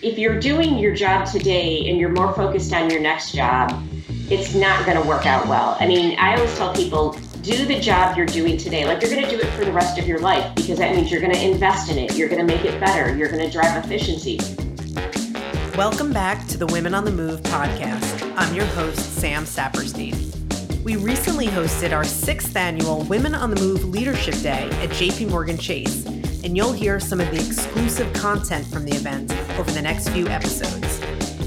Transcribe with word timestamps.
if 0.00 0.16
you're 0.16 0.38
doing 0.38 0.78
your 0.78 0.94
job 0.94 1.26
today 1.26 1.88
and 1.88 1.98
you're 1.98 2.10
more 2.10 2.32
focused 2.32 2.72
on 2.72 2.88
your 2.88 3.00
next 3.00 3.32
job, 3.32 3.72
it's 4.30 4.54
not 4.54 4.86
going 4.86 5.00
to 5.00 5.08
work 5.08 5.26
out 5.26 5.48
well. 5.48 5.76
I 5.80 5.88
mean, 5.88 6.16
I 6.18 6.36
always 6.36 6.56
tell 6.56 6.72
people 6.72 7.12
do 7.42 7.66
the 7.66 7.80
job 7.80 8.16
you're 8.16 8.26
doing 8.26 8.56
today. 8.56 8.84
Like 8.84 9.02
you're 9.02 9.10
going 9.10 9.24
to 9.24 9.30
do 9.30 9.40
it 9.40 9.50
for 9.54 9.64
the 9.64 9.72
rest 9.72 9.98
of 9.98 10.06
your 10.06 10.20
life 10.20 10.54
because 10.54 10.78
that 10.78 10.94
means 10.94 11.10
you're 11.10 11.20
going 11.20 11.32
to 11.32 11.42
invest 11.42 11.90
in 11.90 11.98
it. 11.98 12.16
You're 12.16 12.28
going 12.28 12.46
to 12.46 12.54
make 12.54 12.64
it 12.64 12.78
better. 12.78 13.16
You're 13.16 13.28
going 13.28 13.44
to 13.44 13.50
drive 13.50 13.84
efficiency. 13.84 14.38
Welcome 15.76 16.12
back 16.12 16.46
to 16.48 16.58
the 16.58 16.66
Women 16.66 16.94
on 16.94 17.04
the 17.04 17.10
Move 17.10 17.40
podcast. 17.42 18.32
I'm 18.36 18.54
your 18.54 18.66
host, 18.66 19.00
Sam 19.18 19.44
Saperstein. 19.44 20.38
We 20.84 20.96
recently 20.96 21.48
hosted 21.48 21.92
our 21.92 22.04
sixth 22.04 22.56
annual 22.56 23.02
Women 23.04 23.34
on 23.34 23.50
the 23.50 23.60
Move 23.60 23.84
Leadership 23.84 24.34
Day 24.36 24.68
at 24.80 24.90
JP 24.90 25.30
Morgan 25.30 25.58
Chase, 25.58 26.06
and 26.48 26.56
you'll 26.56 26.72
hear 26.72 26.98
some 26.98 27.20
of 27.20 27.30
the 27.30 27.36
exclusive 27.36 28.10
content 28.14 28.66
from 28.68 28.86
the 28.86 28.96
event 28.96 29.30
over 29.58 29.70
the 29.72 29.82
next 29.82 30.08
few 30.08 30.26
episodes. 30.28 30.98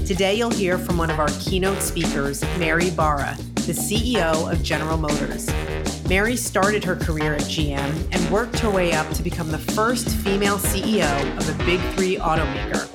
Today, 0.06 0.36
you'll 0.36 0.48
hear 0.48 0.78
from 0.78 0.96
one 0.96 1.10
of 1.10 1.18
our 1.18 1.26
keynote 1.40 1.82
speakers, 1.82 2.40
Mary 2.56 2.88
Barra, 2.90 3.36
the 3.54 3.72
CEO 3.72 4.52
of 4.52 4.62
General 4.62 4.96
Motors. 4.96 5.50
Mary 6.08 6.36
started 6.36 6.84
her 6.84 6.94
career 6.94 7.34
at 7.34 7.40
GM 7.40 8.08
and 8.12 8.30
worked 8.30 8.60
her 8.60 8.70
way 8.70 8.92
up 8.92 9.10
to 9.14 9.24
become 9.24 9.50
the 9.50 9.58
first 9.58 10.08
female 10.08 10.58
CEO 10.58 11.36
of 11.36 11.48
a 11.48 11.64
Big 11.64 11.80
Three 11.96 12.18
automaker. 12.18 12.86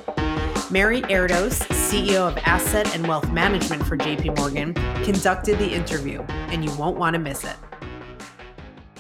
Mary 0.72 1.02
Erdoes, 1.02 1.60
CEO 1.90 2.26
of 2.26 2.38
Asset 2.46 2.96
and 2.96 3.06
Wealth 3.06 3.30
Management 3.34 3.86
for 3.86 3.98
JP 3.98 4.38
Morgan, 4.38 4.74
conducted 5.04 5.60
the 5.60 5.70
interview, 5.70 6.22
and 6.52 6.64
you 6.64 6.74
won't 6.78 6.96
want 6.96 7.16
to 7.16 7.20
miss 7.20 7.44
it. 7.44 7.58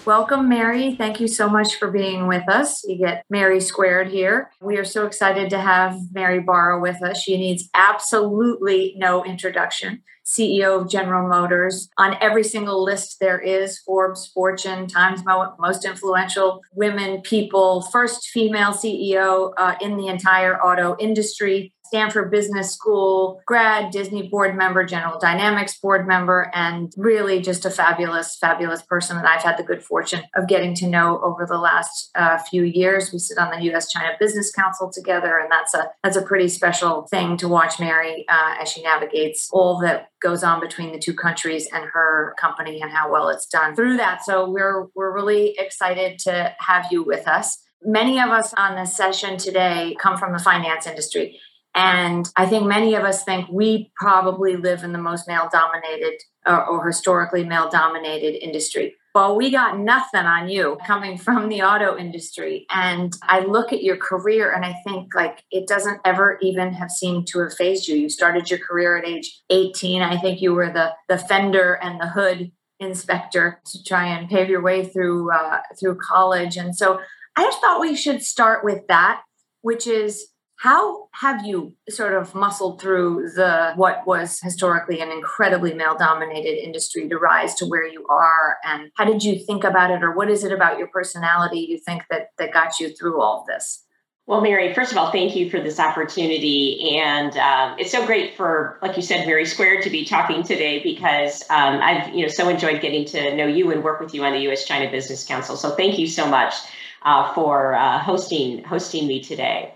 Welcome, 0.08 0.48
Mary. 0.48 0.96
Thank 0.96 1.20
you 1.20 1.28
so 1.28 1.50
much 1.50 1.76
for 1.76 1.92
being 1.92 2.28
with 2.28 2.48
us. 2.48 2.82
You 2.86 2.98
get 2.98 3.26
Mary 3.30 3.60
squared 3.60 4.08
here. 4.08 4.50
We 4.62 4.78
are 4.78 4.86
so 4.86 5.06
excited 5.06 5.50
to 5.50 5.60
have 5.60 6.00
Mary 6.14 6.40
Barra 6.40 6.80
with 6.80 7.04
us. 7.04 7.22
She 7.22 7.36
needs 7.36 7.68
absolutely 7.74 8.94
no 8.96 9.26
introduction. 9.26 10.02
CEO 10.28 10.82
of 10.82 10.90
General 10.90 11.28
Motors. 11.28 11.90
On 11.98 12.16
every 12.22 12.44
single 12.44 12.84
list 12.84 13.18
there 13.20 13.40
is 13.40 13.80
Forbes, 13.80 14.28
Fortune, 14.28 14.88
Times 14.88 15.24
Most 15.26 15.86
Influential 15.86 16.62
Women 16.74 17.22
People, 17.22 17.82
first 17.82 18.30
female 18.30 18.72
CEO 18.72 19.52
uh, 19.58 19.76
in 19.82 19.98
the 19.98 20.08
entire 20.08 20.58
auto 20.62 20.96
industry. 21.00 21.74
Stanford 21.88 22.30
Business 22.32 22.72
School 22.74 23.42
grad, 23.46 23.92
Disney 23.92 24.28
board 24.28 24.56
member, 24.56 24.86
General 24.86 25.20
Dynamics 25.20 25.80
board 25.80 26.08
member, 26.08 26.52
and 26.54 26.94
really 26.98 27.42
just 27.42 27.66
a 27.66 27.70
fabulous, 27.70 28.38
fabulous 28.38 28.82
person 28.82 29.18
that 29.18 29.26
I've 29.26 29.44
had 29.44 29.58
the 29.58 29.64
good 29.64 29.84
fortune 29.84 30.24
of 30.36 30.48
getting 30.48 30.76
to 30.76 30.88
know 30.88 31.20
over 31.22 31.46
the 31.46 31.58
last 31.58 32.10
uh, 32.16 32.38
few 32.38 32.64
years. 32.64 33.12
We 33.12 33.20
sit 33.20 33.38
on 33.38 33.52
the 33.52 33.64
U.S. 33.66 33.92
China 33.92 34.14
Business 34.20 34.52
Council 34.52 34.92
together, 34.92 35.38
and 35.38 35.52
that's 35.52 35.74
a 35.74 35.90
that's 36.04 36.18
a 36.18 36.22
pretty 36.22 36.48
special 36.48 37.08
thing 37.08 37.38
to 37.38 37.48
watch 37.48 37.80
Mary 37.80 38.26
uh, 38.30 38.56
as 38.62 38.70
she 38.70 38.82
navigates 38.82 39.50
all 39.52 39.80
that 39.80 40.10
goes 40.22 40.44
on 40.44 40.60
between 40.60 40.92
the 40.92 41.00
two 41.00 41.14
countries 41.14 41.68
and 41.72 41.86
her 41.86 42.36
company 42.40 42.82
and 42.82 42.92
how 42.92 43.12
well 43.12 43.30
it's 43.30 43.46
done 43.46 43.76
through 43.76 43.98
that. 43.98 44.24
So 44.24 44.50
we're 44.50 44.88
we're 44.96 45.14
really 45.14 45.56
excited 45.58 46.20
to 46.20 46.56
have 46.60 46.86
you 46.92 47.04
with 47.04 47.28
us. 47.28 47.64
Many 47.84 48.20
of 48.20 48.30
us 48.30 48.54
on 48.58 48.76
this 48.76 48.96
session 48.96 49.38
today 49.38 49.96
come 50.00 50.18
from 50.18 50.34
the 50.34 50.40
finance 50.40 50.88
industry. 50.88 51.40
And 51.78 52.28
I 52.36 52.48
think 52.48 52.66
many 52.66 52.96
of 52.96 53.04
us 53.04 53.24
think 53.24 53.48
we 53.52 53.92
probably 53.96 54.56
live 54.56 54.84
in 54.84 54.94
the 54.94 54.98
most 54.98 55.28
male 55.28 55.48
dominated 55.52 56.16
or, 56.48 56.66
or, 56.66 56.88
historically 56.88 57.46
male 57.46 57.70
dominated 57.70 58.44
industry. 58.44 58.96
Well, 59.14 59.36
we 59.36 59.52
got 59.52 59.78
nothing 59.78 60.26
on 60.26 60.50
you 60.50 60.80
coming 60.88 61.20
from 61.20 61.50
the 61.50 61.62
auto 61.62 61.96
industry. 61.96 62.66
And 62.72 63.14
I 63.22 63.42
look 63.42 63.72
at 63.72 63.84
your 63.84 63.98
career 63.98 64.54
and 64.54 64.66
I 64.66 64.76
think 64.88 65.14
like 65.14 65.44
it 65.52 65.68
doesn't 65.68 66.02
ever 66.04 66.40
even 66.42 66.74
have 66.74 66.90
seemed 66.90 67.28
to 67.28 67.40
have 67.42 67.54
phased 67.54 67.88
you. 67.88 67.96
You 67.96 68.10
started 68.10 68.50
your 68.50 68.60
career 68.60 68.98
at 68.98 69.08
age 69.08 69.40
18. 69.52 70.02
I 70.02 70.18
think 70.18 70.42
you 70.42 70.56
were 70.56 70.74
the, 70.74 70.94
the 71.08 71.20
fender 71.20 71.74
and 71.76 72.02
the 72.02 72.08
hood 72.08 72.52
inspector 72.80 73.62
to 73.68 73.84
try 73.84 74.08
and 74.08 74.28
pave 74.28 74.50
your 74.50 74.64
way 74.64 74.84
through 74.84 75.32
uh, 75.32 75.60
through 75.80 75.98
college. 75.98 76.58
And 76.58 76.76
so 76.76 77.00
I 77.36 77.44
just 77.44 77.62
thought 77.62 77.82
we 77.82 77.96
should 77.96 78.24
start 78.24 78.64
with 78.64 78.88
that, 78.88 79.22
which 79.62 79.86
is 79.86 80.28
how 80.58 81.08
have 81.14 81.46
you 81.46 81.76
sort 81.88 82.14
of 82.14 82.34
muscled 82.34 82.82
through 82.82 83.30
the 83.36 83.74
what 83.76 84.06
was 84.08 84.40
historically 84.42 85.00
an 85.00 85.12
incredibly 85.12 85.74
male 85.74 85.96
dominated 85.98 86.64
industry 86.64 87.08
to 87.08 87.18
rise 87.18 87.54
to 87.56 87.66
where 87.66 87.86
you 87.86 88.06
are 88.10 88.58
and 88.64 88.92
how 88.96 89.06
did 89.06 89.24
you 89.24 89.38
think 89.46 89.64
about 89.64 89.92
it 89.92 90.04
or 90.04 90.16
what 90.16 90.30
is 90.30 90.44
it 90.44 90.52
about 90.52 90.78
your 90.78 90.88
personality 90.88 91.60
you 91.60 91.78
think 91.78 92.04
that 92.10 92.30
that 92.38 92.52
got 92.52 92.80
you 92.80 92.90
through 92.90 93.22
all 93.22 93.42
of 93.42 93.48
this 93.48 93.84
well, 94.28 94.42
Mary, 94.42 94.74
first 94.74 94.92
of 94.92 94.98
all, 94.98 95.10
thank 95.10 95.38
you 95.38 95.50
for 95.50 95.62
this 95.62 95.80
opportunity. 95.80 96.98
And 97.00 97.38
um, 97.38 97.80
it's 97.80 97.94
so 97.94 98.06
great 98.06 98.36
for, 98.36 98.78
like 98.82 98.98
you 98.98 99.02
said, 99.02 99.26
Mary 99.26 99.46
Square 99.46 99.84
to 99.84 99.90
be 99.90 100.04
talking 100.04 100.44
today 100.44 100.84
because 100.84 101.44
um, 101.50 101.80
I've, 101.82 102.14
you 102.14 102.24
know, 102.24 102.28
so 102.28 102.50
enjoyed 102.50 102.82
getting 102.82 103.06
to 103.06 103.34
know 103.38 103.48
you 103.48 103.72
and 103.72 103.86
work 103.86 104.02
with 104.02 104.14
you 104.14 104.26
on 104.26 104.34
the 104.34 104.40
U.S. 104.40 104.66
China 104.66 104.92
Business 104.92 105.24
Council. 105.24 105.56
So 105.56 105.70
thank 105.78 105.98
you 105.98 106.08
so 106.08 106.28
much 106.28 106.56
uh, 107.04 107.34
for 107.34 107.74
uh, 107.74 108.00
hosting 108.00 108.66
hosting 108.66 109.08
me 109.08 109.24
today. 109.24 109.74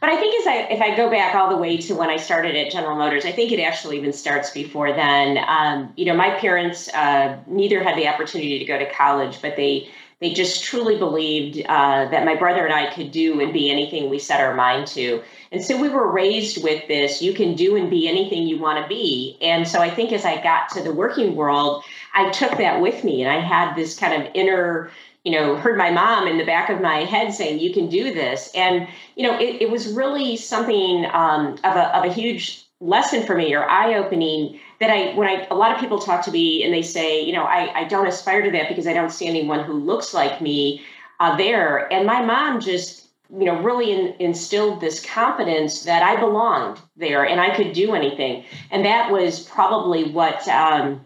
But 0.00 0.10
I 0.10 0.16
think 0.16 0.40
as 0.40 0.46
I 0.46 0.56
if 0.70 0.80
I 0.80 0.96
go 0.96 1.10
back 1.10 1.34
all 1.34 1.50
the 1.50 1.56
way 1.56 1.76
to 1.78 1.94
when 1.94 2.08
I 2.08 2.16
started 2.16 2.54
at 2.56 2.70
General 2.70 2.96
Motors, 2.96 3.24
I 3.24 3.32
think 3.32 3.52
it 3.52 3.60
actually 3.60 3.98
even 3.98 4.12
starts 4.12 4.50
before 4.50 4.92
then. 4.92 5.38
Um, 5.46 5.92
you 5.96 6.04
know, 6.04 6.14
my 6.14 6.30
parents 6.38 6.88
uh, 6.94 7.38
neither 7.46 7.82
had 7.82 7.96
the 7.96 8.06
opportunity 8.06 8.58
to 8.58 8.64
go 8.64 8.78
to 8.78 8.90
college, 8.92 9.42
but 9.42 9.56
they 9.56 9.90
they 10.20 10.34
just 10.34 10.64
truly 10.64 10.98
believed 10.98 11.64
uh, 11.68 12.08
that 12.10 12.24
my 12.24 12.34
brother 12.34 12.64
and 12.64 12.74
I 12.74 12.92
could 12.92 13.12
do 13.12 13.40
and 13.40 13.52
be 13.52 13.70
anything 13.70 14.10
we 14.10 14.18
set 14.18 14.40
our 14.40 14.52
mind 14.54 14.88
to. 14.88 15.22
And 15.52 15.62
so 15.62 15.80
we 15.80 15.88
were 15.88 16.10
raised 16.10 16.62
with 16.62 16.86
this 16.88 17.22
you 17.22 17.32
can 17.32 17.54
do 17.54 17.76
and 17.76 17.88
be 17.88 18.08
anything 18.08 18.42
you 18.46 18.58
want 18.58 18.82
to 18.82 18.88
be. 18.88 19.38
And 19.40 19.66
so 19.66 19.80
I 19.80 19.90
think 19.90 20.12
as 20.12 20.24
I 20.24 20.42
got 20.42 20.70
to 20.70 20.82
the 20.82 20.92
working 20.92 21.36
world, 21.36 21.84
I 22.14 22.30
took 22.30 22.58
that 22.58 22.80
with 22.80 23.04
me 23.04 23.22
and 23.22 23.30
I 23.30 23.38
had 23.38 23.76
this 23.76 23.96
kind 23.96 24.20
of 24.20 24.28
inner 24.34 24.90
you 25.24 25.32
know, 25.32 25.56
heard 25.56 25.76
my 25.76 25.90
mom 25.90 26.26
in 26.26 26.38
the 26.38 26.44
back 26.44 26.70
of 26.70 26.80
my 26.80 27.04
head 27.04 27.32
saying, 27.34 27.58
"You 27.58 27.72
can 27.72 27.88
do 27.88 28.12
this," 28.14 28.50
and 28.54 28.86
you 29.16 29.26
know, 29.26 29.38
it, 29.38 29.62
it 29.62 29.70
was 29.70 29.92
really 29.92 30.36
something 30.36 31.06
um, 31.12 31.54
of 31.64 31.76
a 31.76 31.96
of 31.96 32.04
a 32.04 32.12
huge 32.12 32.64
lesson 32.80 33.26
for 33.26 33.34
me 33.34 33.52
or 33.54 33.68
eye 33.68 33.94
opening 33.94 34.60
that 34.80 34.90
I 34.90 35.14
when 35.14 35.28
I 35.28 35.46
a 35.50 35.54
lot 35.54 35.72
of 35.72 35.80
people 35.80 35.98
talk 35.98 36.24
to 36.24 36.30
me 36.30 36.62
and 36.62 36.72
they 36.72 36.82
say, 36.82 37.20
you 37.20 37.32
know, 37.32 37.44
I 37.44 37.80
I 37.80 37.84
don't 37.84 38.06
aspire 38.06 38.42
to 38.42 38.50
that 38.52 38.68
because 38.68 38.86
I 38.86 38.92
don't 38.92 39.10
see 39.10 39.26
anyone 39.26 39.64
who 39.64 39.72
looks 39.72 40.14
like 40.14 40.40
me 40.40 40.82
uh, 41.20 41.36
there, 41.36 41.92
and 41.92 42.06
my 42.06 42.24
mom 42.24 42.60
just 42.60 43.06
you 43.30 43.44
know 43.44 43.60
really 43.60 43.92
in, 43.92 44.14
instilled 44.20 44.80
this 44.80 45.04
confidence 45.04 45.82
that 45.82 46.02
I 46.02 46.18
belonged 46.18 46.80
there 46.96 47.26
and 47.26 47.40
I 47.40 47.54
could 47.54 47.72
do 47.72 47.94
anything, 47.94 48.44
and 48.70 48.84
that 48.84 49.10
was 49.10 49.40
probably 49.40 50.12
what 50.12 50.46
um, 50.48 51.04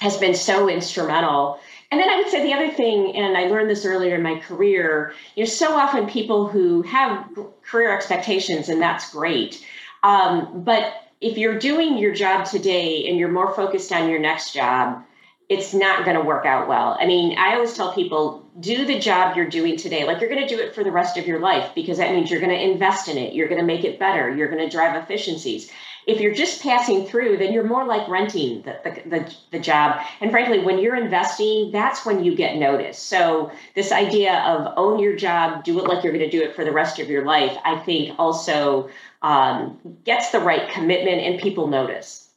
has 0.00 0.16
been 0.16 0.34
so 0.34 0.68
instrumental 0.68 1.58
and 1.90 2.00
then 2.00 2.10
I 2.10 2.16
would 2.16 2.28
say 2.28 2.42
the 2.42 2.52
other 2.52 2.70
thing, 2.70 3.16
and 3.16 3.36
I 3.36 3.44
learned 3.44 3.70
this 3.70 3.86
earlier 3.86 4.14
in 4.14 4.22
my 4.22 4.38
career, 4.40 5.14
you 5.34 5.44
know, 5.44 5.48
so 5.48 5.74
often 5.74 6.06
people 6.06 6.46
who 6.46 6.82
have 6.82 7.26
career 7.62 7.94
expectations, 7.96 8.68
and 8.68 8.80
that's 8.80 9.10
great. 9.10 9.64
Um, 10.02 10.64
but 10.64 10.92
if 11.20 11.38
you're 11.38 11.58
doing 11.58 11.96
your 11.96 12.14
job 12.14 12.46
today 12.46 13.08
and 13.08 13.18
you're 13.18 13.30
more 13.30 13.54
focused 13.54 13.92
on 13.92 14.10
your 14.10 14.18
next 14.18 14.52
job, 14.52 15.02
it's 15.48 15.72
not 15.72 16.04
going 16.04 16.16
to 16.16 16.22
work 16.22 16.44
out 16.44 16.68
well. 16.68 16.96
I 17.00 17.06
mean, 17.06 17.38
I 17.38 17.54
always 17.54 17.72
tell 17.72 17.94
people 17.94 18.46
do 18.60 18.84
the 18.84 18.98
job 18.98 19.34
you're 19.34 19.48
doing 19.48 19.78
today. 19.78 20.04
Like 20.04 20.20
you're 20.20 20.28
going 20.28 20.46
to 20.46 20.54
do 20.54 20.60
it 20.60 20.74
for 20.74 20.84
the 20.84 20.90
rest 20.90 21.16
of 21.16 21.26
your 21.26 21.40
life 21.40 21.70
because 21.74 21.96
that 21.98 22.12
means 22.12 22.30
you're 22.30 22.40
going 22.40 22.52
to 22.54 22.62
invest 22.62 23.08
in 23.08 23.16
it. 23.16 23.32
You're 23.32 23.48
going 23.48 23.60
to 23.60 23.66
make 23.66 23.84
it 23.84 23.98
better. 23.98 24.34
You're 24.34 24.50
going 24.50 24.62
to 24.62 24.68
drive 24.68 25.02
efficiencies 25.02 25.72
if 26.08 26.22
you're 26.22 26.34
just 26.34 26.62
passing 26.62 27.04
through, 27.04 27.36
then 27.36 27.52
you're 27.52 27.66
more 27.66 27.84
like 27.84 28.08
renting 28.08 28.62
the, 28.62 28.80
the, 28.82 29.10
the, 29.10 29.34
the, 29.52 29.58
job. 29.58 30.00
And 30.22 30.30
frankly, 30.30 30.60
when 30.60 30.78
you're 30.78 30.96
investing, 30.96 31.70
that's 31.70 32.06
when 32.06 32.24
you 32.24 32.34
get 32.34 32.56
noticed. 32.56 33.08
So, 33.10 33.52
this 33.74 33.92
idea 33.92 34.38
of 34.40 34.72
own 34.78 34.98
your 34.98 35.14
job, 35.14 35.64
do 35.64 35.78
it 35.78 35.84
like 35.84 36.02
you're 36.02 36.14
going 36.14 36.24
to 36.24 36.30
do 36.30 36.42
it 36.42 36.56
for 36.56 36.64
the 36.64 36.72
rest 36.72 36.98
of 36.98 37.10
your 37.10 37.26
life, 37.26 37.54
I 37.62 37.78
think 37.80 38.18
also 38.18 38.88
um, 39.20 39.78
gets 40.04 40.30
the 40.30 40.40
right 40.40 40.70
commitment 40.70 41.20
and 41.20 41.38
people 41.38 41.66
notice. 41.66 42.30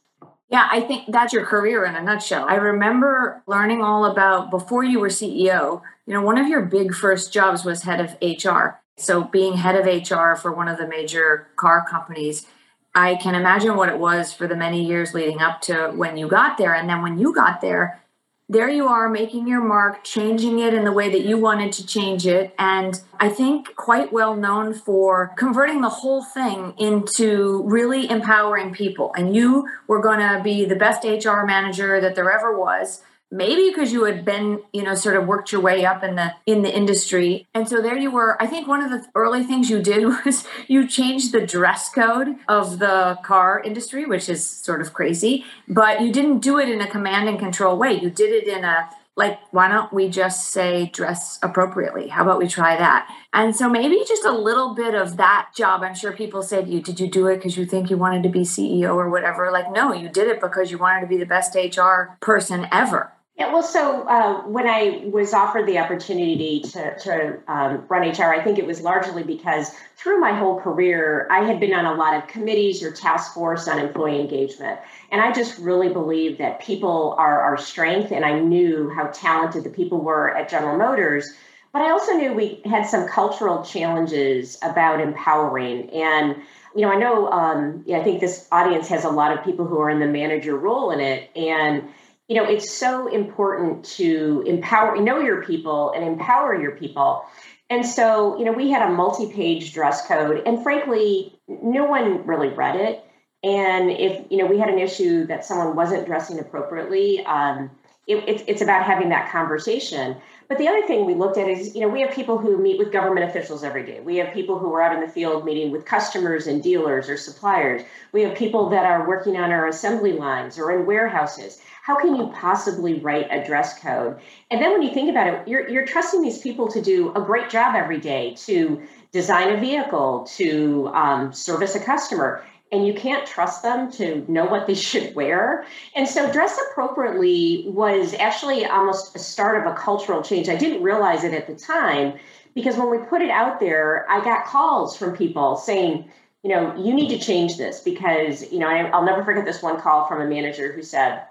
Yeah, 0.50 0.68
I 0.70 0.82
think 0.82 1.10
that's 1.10 1.32
your 1.32 1.46
career 1.46 1.86
in 1.86 1.96
a 1.96 2.02
nutshell. 2.02 2.44
I 2.46 2.56
remember 2.56 3.42
learning 3.46 3.80
all 3.80 4.04
about 4.04 4.50
before 4.50 4.84
you 4.84 5.00
were 5.00 5.08
CEO, 5.08 5.80
you 6.06 6.12
know, 6.12 6.20
one 6.20 6.36
of 6.36 6.46
your 6.46 6.60
big 6.60 6.94
first 6.94 7.32
jobs 7.32 7.64
was 7.64 7.84
head 7.84 8.00
of 8.00 8.18
HR. 8.20 8.82
So, 8.98 9.24
being 9.24 9.56
head 9.56 9.76
of 9.76 9.86
HR 9.86 10.34
for 10.34 10.52
one 10.52 10.68
of 10.68 10.76
the 10.76 10.86
major 10.86 11.48
car 11.56 11.86
companies 11.88 12.46
I 12.94 13.16
can 13.16 13.34
imagine 13.34 13.76
what 13.76 13.88
it 13.88 13.98
was 13.98 14.32
for 14.32 14.46
the 14.46 14.56
many 14.56 14.84
years 14.84 15.14
leading 15.14 15.40
up 15.40 15.60
to 15.62 15.92
when 15.94 16.16
you 16.16 16.28
got 16.28 16.58
there. 16.58 16.74
And 16.74 16.88
then 16.88 17.02
when 17.02 17.18
you 17.18 17.34
got 17.34 17.60
there, 17.60 18.02
there 18.48 18.68
you 18.68 18.86
are 18.86 19.08
making 19.08 19.48
your 19.48 19.62
mark, 19.62 20.04
changing 20.04 20.58
it 20.58 20.74
in 20.74 20.84
the 20.84 20.92
way 20.92 21.08
that 21.08 21.24
you 21.24 21.38
wanted 21.38 21.72
to 21.72 21.86
change 21.86 22.26
it. 22.26 22.54
And 22.58 23.00
I 23.18 23.30
think 23.30 23.74
quite 23.76 24.12
well 24.12 24.36
known 24.36 24.74
for 24.74 25.32
converting 25.38 25.80
the 25.80 25.88
whole 25.88 26.22
thing 26.22 26.74
into 26.76 27.62
really 27.62 28.10
empowering 28.10 28.74
people. 28.74 29.14
And 29.16 29.34
you 29.34 29.68
were 29.86 30.02
going 30.02 30.18
to 30.18 30.42
be 30.44 30.66
the 30.66 30.76
best 30.76 31.04
HR 31.04 31.44
manager 31.44 31.98
that 32.00 32.14
there 32.14 32.30
ever 32.30 32.58
was 32.58 33.02
maybe 33.32 33.70
because 33.70 33.92
you 33.92 34.04
had 34.04 34.24
been 34.24 34.62
you 34.72 34.82
know 34.82 34.94
sort 34.94 35.16
of 35.16 35.26
worked 35.26 35.50
your 35.50 35.60
way 35.60 35.84
up 35.84 36.04
in 36.04 36.14
the 36.14 36.34
in 36.46 36.62
the 36.62 36.72
industry. 36.72 37.48
And 37.54 37.68
so 37.68 37.80
there 37.80 37.96
you 37.96 38.10
were. 38.10 38.40
I 38.40 38.46
think 38.46 38.68
one 38.68 38.82
of 38.82 38.90
the 38.90 39.08
early 39.14 39.42
things 39.42 39.70
you 39.70 39.82
did 39.82 40.04
was 40.24 40.46
you 40.68 40.86
changed 40.86 41.32
the 41.32 41.44
dress 41.44 41.88
code 41.88 42.36
of 42.46 42.78
the 42.78 43.18
car 43.24 43.60
industry 43.64 44.04
which 44.04 44.28
is 44.28 44.46
sort 44.46 44.80
of 44.80 44.92
crazy. 44.92 45.44
But 45.66 46.02
you 46.02 46.12
didn't 46.12 46.40
do 46.40 46.58
it 46.58 46.68
in 46.68 46.80
a 46.80 46.86
command 46.86 47.28
and 47.28 47.38
control 47.38 47.76
way. 47.76 47.94
You 47.98 48.10
did 48.10 48.30
it 48.30 48.46
in 48.46 48.64
a 48.64 48.90
like 49.14 49.38
why 49.50 49.68
don't 49.68 49.92
we 49.92 50.08
just 50.08 50.50
say 50.50 50.86
dress 50.86 51.38
appropriately? 51.42 52.08
How 52.08 52.22
about 52.22 52.38
we 52.38 52.48
try 52.48 52.76
that? 52.76 53.08
And 53.32 53.54
so 53.54 53.68
maybe 53.68 54.02
just 54.06 54.24
a 54.24 54.32
little 54.32 54.74
bit 54.74 54.94
of 54.94 55.18
that 55.18 55.50
job. 55.54 55.82
I'm 55.82 55.94
sure 55.94 56.12
people 56.12 56.42
say 56.42 56.62
to 56.62 56.68
you 56.68 56.82
did 56.82 57.00
you 57.00 57.08
do 57.08 57.26
it 57.26 57.36
because 57.36 57.56
you 57.56 57.66
think 57.66 57.90
you 57.90 57.96
wanted 57.96 58.22
to 58.22 58.28
be 58.28 58.40
ceo 58.40 58.94
or 58.94 59.10
whatever? 59.10 59.50
Like 59.50 59.72
no 59.72 59.92
you 59.92 60.08
did 60.08 60.28
it 60.28 60.40
because 60.40 60.70
you 60.70 60.78
wanted 60.78 61.00
to 61.00 61.06
be 61.06 61.16
the 61.16 61.26
best 61.26 61.54
hr 61.54 62.16
person 62.20 62.66
ever 62.70 63.12
yeah, 63.38 63.50
well, 63.50 63.62
so 63.62 64.06
uh, 64.08 64.42
when 64.42 64.66
I 64.66 65.04
was 65.06 65.32
offered 65.32 65.66
the 65.66 65.78
opportunity 65.78 66.60
to, 66.60 66.98
to 66.98 67.38
um, 67.48 67.86
run 67.88 68.06
HR, 68.06 68.24
I 68.24 68.44
think 68.44 68.58
it 68.58 68.66
was 68.66 68.82
largely 68.82 69.22
because 69.22 69.70
through 69.96 70.20
my 70.20 70.34
whole 70.34 70.60
career, 70.60 71.26
I 71.30 71.42
had 71.42 71.58
been 71.58 71.72
on 71.72 71.86
a 71.86 71.94
lot 71.94 72.14
of 72.14 72.26
committees 72.28 72.82
or 72.82 72.92
task 72.92 73.32
force 73.32 73.68
on 73.68 73.78
employee 73.78 74.20
engagement. 74.20 74.78
And 75.10 75.22
I 75.22 75.32
just 75.32 75.58
really 75.58 75.88
believe 75.88 76.36
that 76.38 76.60
people 76.60 77.14
are 77.18 77.40
our 77.40 77.56
strength. 77.56 78.12
And 78.12 78.22
I 78.22 78.38
knew 78.38 78.90
how 78.90 79.06
talented 79.06 79.64
the 79.64 79.70
people 79.70 80.02
were 80.02 80.36
at 80.36 80.50
General 80.50 80.76
Motors. 80.76 81.32
But 81.72 81.80
I 81.80 81.90
also 81.90 82.12
knew 82.12 82.34
we 82.34 82.60
had 82.66 82.84
some 82.84 83.08
cultural 83.08 83.64
challenges 83.64 84.58
about 84.60 85.00
empowering. 85.00 85.88
And, 85.88 86.36
you 86.76 86.82
know, 86.82 86.92
I 86.92 86.96
know, 86.96 87.32
um, 87.32 87.82
yeah, 87.86 87.96
I 87.96 88.04
think 88.04 88.20
this 88.20 88.46
audience 88.52 88.88
has 88.88 89.04
a 89.04 89.10
lot 89.10 89.32
of 89.32 89.42
people 89.42 89.66
who 89.66 89.80
are 89.80 89.88
in 89.88 90.00
the 90.00 90.06
manager 90.06 90.54
role 90.54 90.90
in 90.90 91.00
it. 91.00 91.34
And, 91.34 91.88
you 92.32 92.38
know, 92.38 92.48
it's 92.48 92.72
so 92.72 93.08
important 93.08 93.84
to 93.84 94.42
empower, 94.46 94.96
know 94.96 95.20
your 95.20 95.44
people 95.44 95.92
and 95.94 96.02
empower 96.02 96.58
your 96.58 96.70
people. 96.70 97.26
And 97.68 97.84
so, 97.84 98.38
you 98.38 98.46
know, 98.46 98.52
we 98.52 98.70
had 98.70 98.88
a 98.88 98.90
multi 98.90 99.30
page 99.30 99.74
dress 99.74 100.06
code, 100.06 100.42
and 100.46 100.62
frankly, 100.62 101.38
no 101.46 101.84
one 101.84 102.26
really 102.26 102.48
read 102.48 102.76
it. 102.76 103.04
And 103.44 103.90
if, 103.90 104.24
you 104.30 104.38
know, 104.38 104.46
we 104.46 104.58
had 104.58 104.70
an 104.70 104.78
issue 104.78 105.26
that 105.26 105.44
someone 105.44 105.76
wasn't 105.76 106.06
dressing 106.06 106.38
appropriately, 106.38 107.22
um, 107.26 107.70
it, 108.06 108.24
it's, 108.26 108.42
it's 108.46 108.62
about 108.62 108.86
having 108.86 109.10
that 109.10 109.30
conversation. 109.30 110.16
But 110.48 110.56
the 110.56 110.68
other 110.68 110.86
thing 110.86 111.04
we 111.04 111.14
looked 111.14 111.36
at 111.36 111.48
is, 111.48 111.74
you 111.74 111.82
know, 111.82 111.88
we 111.88 112.00
have 112.00 112.14
people 112.14 112.38
who 112.38 112.56
meet 112.56 112.78
with 112.78 112.92
government 112.92 113.28
officials 113.28 113.62
every 113.62 113.84
day. 113.84 114.00
We 114.00 114.16
have 114.16 114.32
people 114.32 114.58
who 114.58 114.72
are 114.72 114.80
out 114.80 114.94
in 114.94 115.00
the 115.00 115.08
field 115.08 115.44
meeting 115.44 115.70
with 115.70 115.84
customers 115.84 116.46
and 116.46 116.62
dealers 116.62 117.10
or 117.10 117.18
suppliers. 117.18 117.82
We 118.12 118.22
have 118.22 118.34
people 118.36 118.70
that 118.70 118.86
are 118.86 119.06
working 119.06 119.36
on 119.36 119.50
our 119.50 119.68
assembly 119.68 120.12
lines 120.12 120.58
or 120.58 120.72
in 120.72 120.86
warehouses 120.86 121.60
how 121.82 121.98
can 121.98 122.14
you 122.14 122.28
possibly 122.28 123.00
write 123.00 123.26
a 123.32 123.44
dress 123.44 123.80
code? 123.80 124.16
And 124.52 124.62
then 124.62 124.70
when 124.70 124.82
you 124.82 124.94
think 124.94 125.10
about 125.10 125.26
it, 125.26 125.48
you're, 125.48 125.68
you're 125.68 125.84
trusting 125.84 126.22
these 126.22 126.38
people 126.38 126.68
to 126.68 126.80
do 126.80 127.12
a 127.16 127.20
great 127.20 127.50
job 127.50 127.74
every 127.74 127.98
day 127.98 128.34
to 128.46 128.80
design 129.10 129.52
a 129.52 129.58
vehicle, 129.58 130.24
to 130.36 130.88
um, 130.94 131.32
service 131.32 131.74
a 131.74 131.80
customer. 131.80 132.44
And 132.70 132.86
you 132.86 132.94
can't 132.94 133.26
trust 133.26 133.64
them 133.64 133.90
to 133.92 134.24
know 134.30 134.44
what 134.44 134.68
they 134.68 134.74
should 134.88 135.12
wear. 135.16 135.66
And 135.96 136.06
so, 136.08 136.30
dress 136.32 136.56
appropriately 136.70 137.64
was 137.66 138.14
actually 138.14 138.64
almost 138.64 139.16
a 139.16 139.18
start 139.18 139.60
of 139.60 139.70
a 139.70 139.74
cultural 139.74 140.22
change. 140.22 140.48
I 140.48 140.56
didn't 140.56 140.84
realize 140.84 141.24
it 141.24 141.34
at 141.34 141.48
the 141.48 141.56
time 141.56 142.14
because 142.54 142.76
when 142.76 142.92
we 142.92 142.98
put 142.98 143.22
it 143.22 143.30
out 143.30 143.58
there, 143.58 144.06
I 144.08 144.22
got 144.22 144.46
calls 144.46 144.96
from 144.96 145.16
people 145.16 145.56
saying, 145.56 146.08
you 146.44 146.50
know, 146.50 146.76
you 146.76 146.94
need 146.94 147.08
to 147.08 147.18
change 147.18 147.56
this 147.56 147.80
because, 147.80 148.50
you 148.52 148.60
know, 148.60 148.68
I, 148.68 148.88
will 148.96 149.04
never 149.04 149.24
forget 149.24 149.44
this 149.44 149.62
one 149.62 149.80
call 149.80 150.06
from 150.06 150.20
a 150.20 150.26
manager 150.26 150.72
who 150.72 150.82
said, 150.82 151.26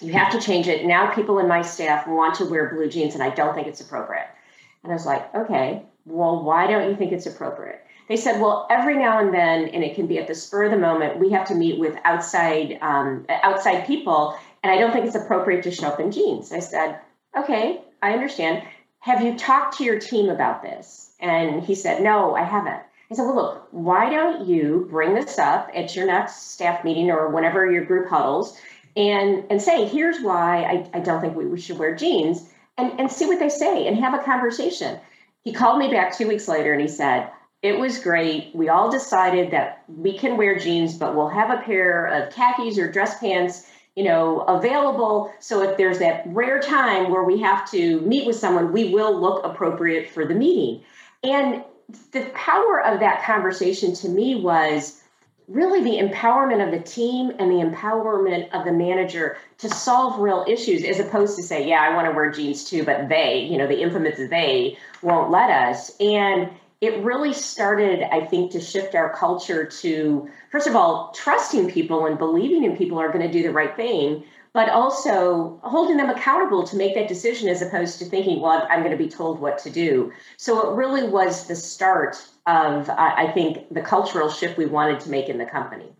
you 0.00 0.12
have 0.12 0.32
to 0.32 0.40
change 0.40 0.68
it. 0.68 0.86
Now 0.86 1.12
people 1.14 1.38
in 1.38 1.48
my 1.48 1.62
staff 1.62 2.06
want 2.06 2.34
to 2.36 2.46
wear 2.46 2.74
blue 2.74 2.88
jeans 2.88 3.14
and 3.14 3.22
I 3.22 3.30
don't 3.30 3.54
think 3.54 3.66
it's 3.66 3.80
appropriate. 3.80 4.28
And 4.82 4.92
I 4.92 4.94
was 4.94 5.06
like, 5.06 5.34
okay, 5.34 5.82
well, 6.06 6.42
why 6.42 6.66
don't 6.66 6.88
you 6.88 6.96
think 6.96 7.12
it's 7.12 7.26
appropriate? 7.26 7.84
They 8.08 8.16
said, 8.16 8.40
well, 8.40 8.66
every 8.70 8.96
now 8.96 9.20
and 9.20 9.32
then, 9.32 9.68
and 9.68 9.84
it 9.84 9.94
can 9.94 10.06
be 10.08 10.18
at 10.18 10.26
the 10.26 10.34
spur 10.34 10.64
of 10.64 10.72
the 10.72 10.78
moment, 10.78 11.20
we 11.20 11.30
have 11.30 11.46
to 11.48 11.54
meet 11.54 11.78
with 11.78 11.96
outside 12.04 12.76
um, 12.82 13.24
outside 13.28 13.86
people, 13.86 14.36
and 14.64 14.72
I 14.72 14.78
don't 14.78 14.92
think 14.92 15.06
it's 15.06 15.14
appropriate 15.14 15.62
to 15.62 15.70
show 15.70 15.86
up 15.86 16.00
in 16.00 16.10
jeans. 16.10 16.50
I 16.50 16.58
said, 16.58 16.98
okay, 17.36 17.82
I 18.02 18.12
understand. 18.12 18.66
Have 18.98 19.22
you 19.22 19.38
talked 19.38 19.78
to 19.78 19.84
your 19.84 20.00
team 20.00 20.28
about 20.28 20.60
this? 20.60 21.14
And 21.20 21.62
he 21.62 21.74
said, 21.76 22.02
no, 22.02 22.34
I 22.34 22.42
haven't. 22.42 22.82
I 23.10 23.14
said, 23.14 23.22
well, 23.22 23.36
look, 23.36 23.68
why 23.70 24.10
don't 24.10 24.46
you 24.46 24.88
bring 24.90 25.14
this 25.14 25.38
up 25.38 25.70
at 25.74 25.94
your 25.94 26.06
next 26.06 26.50
staff 26.50 26.84
meeting 26.84 27.10
or 27.10 27.28
whenever 27.28 27.70
your 27.70 27.84
group 27.84 28.08
huddles 28.08 28.58
and 28.96 29.44
and 29.50 29.60
say 29.60 29.86
here's 29.86 30.20
why 30.20 30.62
I, 30.62 30.98
I 30.98 31.00
don't 31.00 31.20
think 31.20 31.36
we, 31.36 31.46
we 31.46 31.60
should 31.60 31.78
wear 31.78 31.94
jeans 31.94 32.48
and 32.76 32.98
and 32.98 33.10
see 33.10 33.26
what 33.26 33.38
they 33.38 33.48
say 33.48 33.86
and 33.86 33.96
have 33.98 34.14
a 34.14 34.22
conversation. 34.22 34.98
He 35.44 35.52
called 35.52 35.78
me 35.78 35.90
back 35.90 36.16
two 36.16 36.28
weeks 36.28 36.48
later 36.48 36.72
and 36.72 36.80
he 36.80 36.88
said 36.88 37.30
it 37.62 37.78
was 37.78 37.98
great. 37.98 38.54
We 38.54 38.68
all 38.68 38.90
decided 38.90 39.50
that 39.50 39.84
we 39.88 40.18
can 40.18 40.36
wear 40.36 40.58
jeans 40.58 40.96
but 40.96 41.14
we'll 41.14 41.28
have 41.28 41.50
a 41.50 41.62
pair 41.62 42.06
of 42.06 42.32
khakis 42.32 42.78
or 42.78 42.90
dress 42.90 43.18
pants 43.18 43.66
you 43.96 44.04
know 44.04 44.40
available. 44.40 45.32
So 45.40 45.62
if 45.62 45.76
there's 45.76 45.98
that 45.98 46.24
rare 46.26 46.60
time 46.60 47.10
where 47.10 47.24
we 47.24 47.40
have 47.40 47.70
to 47.70 48.00
meet 48.00 48.26
with 48.26 48.36
someone 48.36 48.72
we 48.72 48.92
will 48.92 49.18
look 49.18 49.44
appropriate 49.44 50.10
for 50.10 50.26
the 50.26 50.34
meeting. 50.34 50.82
And 51.22 51.64
the 52.12 52.24
power 52.34 52.82
of 52.84 53.00
that 53.00 53.24
conversation 53.24 53.94
to 53.94 54.08
me 54.08 54.36
was 54.36 55.00
really 55.50 55.82
the 55.82 55.98
empowerment 55.98 56.64
of 56.64 56.70
the 56.70 56.78
team 56.88 57.32
and 57.40 57.50
the 57.50 57.56
empowerment 57.56 58.48
of 58.52 58.64
the 58.64 58.72
manager 58.72 59.36
to 59.58 59.68
solve 59.68 60.20
real 60.20 60.44
issues 60.48 60.84
as 60.84 61.00
opposed 61.00 61.36
to 61.36 61.42
say 61.42 61.68
yeah 61.68 61.80
i 61.80 61.94
want 61.94 62.06
to 62.06 62.12
wear 62.12 62.30
jeans 62.30 62.64
too 62.64 62.84
but 62.84 63.08
they 63.08 63.40
you 63.40 63.58
know 63.58 63.66
the 63.66 63.80
infamous 63.80 64.16
they 64.30 64.76
won't 65.02 65.30
let 65.30 65.50
us. 65.50 65.90
And 65.98 66.50
it 66.80 67.02
really 67.02 67.32
started 67.34 68.02
i 68.14 68.24
think 68.24 68.52
to 68.52 68.60
shift 68.60 68.94
our 68.94 69.12
culture 69.14 69.64
to 69.66 70.30
first 70.50 70.68
of 70.68 70.76
all 70.76 71.12
trusting 71.14 71.70
people 71.70 72.06
and 72.06 72.16
believing 72.16 72.64
in 72.64 72.76
people 72.76 72.98
are 72.98 73.12
going 73.12 73.26
to 73.26 73.32
do 73.32 73.42
the 73.42 73.52
right 73.52 73.74
thing 73.74 74.24
but 74.52 74.68
also 74.68 75.60
holding 75.62 75.96
them 75.96 76.10
accountable 76.10 76.66
to 76.66 76.76
make 76.76 76.94
that 76.94 77.08
decision 77.08 77.48
as 77.48 77.62
opposed 77.62 77.98
to 77.98 78.04
thinking, 78.04 78.40
well, 78.40 78.66
I'm 78.68 78.80
going 78.80 78.90
to 78.90 79.02
be 79.02 79.08
told 79.08 79.40
what 79.40 79.58
to 79.58 79.70
do. 79.70 80.12
So 80.36 80.70
it 80.70 80.74
really 80.74 81.08
was 81.08 81.46
the 81.46 81.54
start 81.54 82.16
of, 82.46 82.90
I 82.90 83.30
think, 83.32 83.72
the 83.72 83.80
cultural 83.80 84.28
shift 84.28 84.58
we 84.58 84.66
wanted 84.66 85.00
to 85.00 85.10
make 85.10 85.28
in 85.28 85.38
the 85.38 85.46
company. 85.46 85.92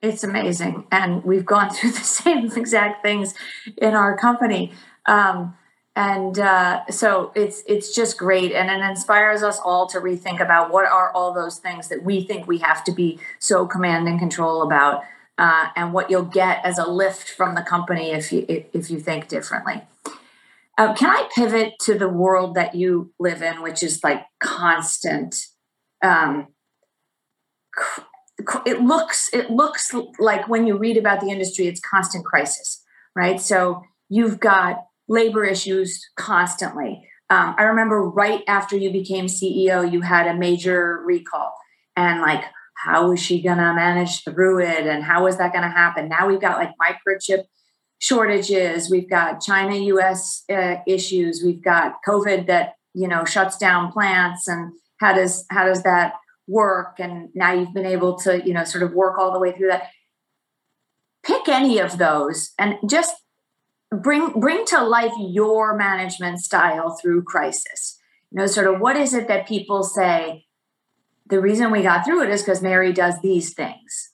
It's 0.00 0.24
amazing. 0.24 0.86
And 0.90 1.22
we've 1.22 1.46
gone 1.46 1.70
through 1.74 1.92
the 1.92 1.98
same 1.98 2.50
exact 2.50 3.02
things 3.02 3.34
in 3.76 3.94
our 3.94 4.16
company. 4.16 4.72
Um, 5.06 5.54
and 5.94 6.38
uh, 6.38 6.86
so 6.86 7.32
it's 7.34 7.62
it's 7.66 7.94
just 7.94 8.16
great 8.16 8.52
and 8.52 8.70
it 8.70 8.82
inspires 8.88 9.42
us 9.42 9.60
all 9.62 9.86
to 9.88 10.00
rethink 10.00 10.40
about 10.40 10.72
what 10.72 10.86
are 10.86 11.12
all 11.12 11.34
those 11.34 11.58
things 11.58 11.88
that 11.88 12.02
we 12.02 12.24
think 12.24 12.46
we 12.46 12.56
have 12.58 12.82
to 12.84 12.92
be 12.92 13.18
so 13.38 13.66
command 13.66 14.08
and 14.08 14.18
control 14.18 14.62
about 14.62 15.02
uh, 15.38 15.68
and 15.76 15.92
what 15.92 16.10
you'll 16.10 16.22
get 16.22 16.64
as 16.64 16.78
a 16.78 16.86
lift 16.86 17.28
from 17.28 17.54
the 17.54 17.62
company 17.62 18.10
if 18.10 18.32
you 18.32 18.44
if 18.48 18.90
you 18.90 19.00
think 19.00 19.28
differently. 19.28 19.82
Uh, 20.78 20.94
can 20.94 21.10
I 21.10 21.28
pivot 21.34 21.74
to 21.82 21.98
the 21.98 22.08
world 22.08 22.54
that 22.54 22.74
you 22.74 23.12
live 23.18 23.42
in, 23.42 23.62
which 23.62 23.82
is 23.82 24.02
like 24.02 24.24
constant? 24.42 25.36
Um, 26.02 26.48
it 28.66 28.80
looks 28.80 29.28
it 29.32 29.50
looks 29.50 29.92
like 30.18 30.48
when 30.48 30.66
you 30.66 30.76
read 30.76 30.96
about 30.96 31.20
the 31.20 31.28
industry, 31.28 31.66
it's 31.66 31.80
constant 31.80 32.24
crisis, 32.24 32.82
right? 33.14 33.40
So 33.40 33.82
you've 34.08 34.40
got 34.40 34.84
labor 35.08 35.44
issues 35.44 36.00
constantly. 36.16 37.06
Um, 37.30 37.54
I 37.56 37.62
remember 37.62 38.02
right 38.02 38.42
after 38.46 38.76
you 38.76 38.90
became 38.90 39.26
CEO, 39.26 39.90
you 39.90 40.02
had 40.02 40.26
a 40.26 40.34
major 40.34 41.00
recall, 41.04 41.54
and 41.96 42.20
like 42.20 42.44
how 42.74 43.12
is 43.12 43.20
she 43.20 43.42
going 43.42 43.58
to 43.58 43.72
manage 43.74 44.24
through 44.24 44.60
it 44.60 44.86
and 44.86 45.04
how 45.04 45.26
is 45.26 45.36
that 45.38 45.52
going 45.52 45.64
to 45.64 45.70
happen? 45.70 46.08
Now 46.08 46.26
we've 46.26 46.40
got 46.40 46.58
like 46.58 46.72
microchip 46.80 47.44
shortages 48.00 48.90
we've 48.90 49.08
got 49.08 49.40
china 49.40 49.76
us 49.76 50.42
uh, 50.52 50.74
issues 50.88 51.40
we've 51.40 51.62
got 51.62 51.98
covid 52.04 52.48
that 52.48 52.72
you 52.94 53.06
know 53.06 53.24
shuts 53.24 53.56
down 53.56 53.92
plants 53.92 54.48
and 54.48 54.72
how 55.02 55.12
does 55.12 55.44
how 55.50 55.64
does 55.64 55.82
that 55.82 56.14
work? 56.46 56.98
And 56.98 57.28
now 57.34 57.52
you've 57.52 57.74
been 57.74 57.86
able 57.86 58.16
to 58.20 58.40
you 58.46 58.54
know 58.54 58.64
sort 58.64 58.84
of 58.84 58.92
work 58.92 59.18
all 59.18 59.32
the 59.32 59.40
way 59.40 59.52
through 59.52 59.68
that. 59.68 59.88
Pick 61.24 61.48
any 61.48 61.78
of 61.78 61.98
those 61.98 62.52
and 62.58 62.76
just 62.88 63.14
bring 63.90 64.40
bring 64.40 64.64
to 64.66 64.82
life 64.82 65.12
your 65.18 65.76
management 65.76 66.40
style 66.40 66.96
through 67.00 67.24
crisis. 67.24 67.98
You 68.30 68.38
know 68.38 68.46
sort 68.46 68.72
of 68.72 68.80
what 68.80 68.96
is 68.96 69.12
it 69.12 69.28
that 69.28 69.46
people 69.46 69.82
say 69.82 70.46
the 71.26 71.40
reason 71.40 71.70
we 71.70 71.82
got 71.82 72.04
through 72.04 72.22
it 72.22 72.30
is 72.30 72.42
because 72.42 72.62
Mary 72.62 72.92
does 72.92 73.20
these 73.22 73.54
things. 73.54 74.10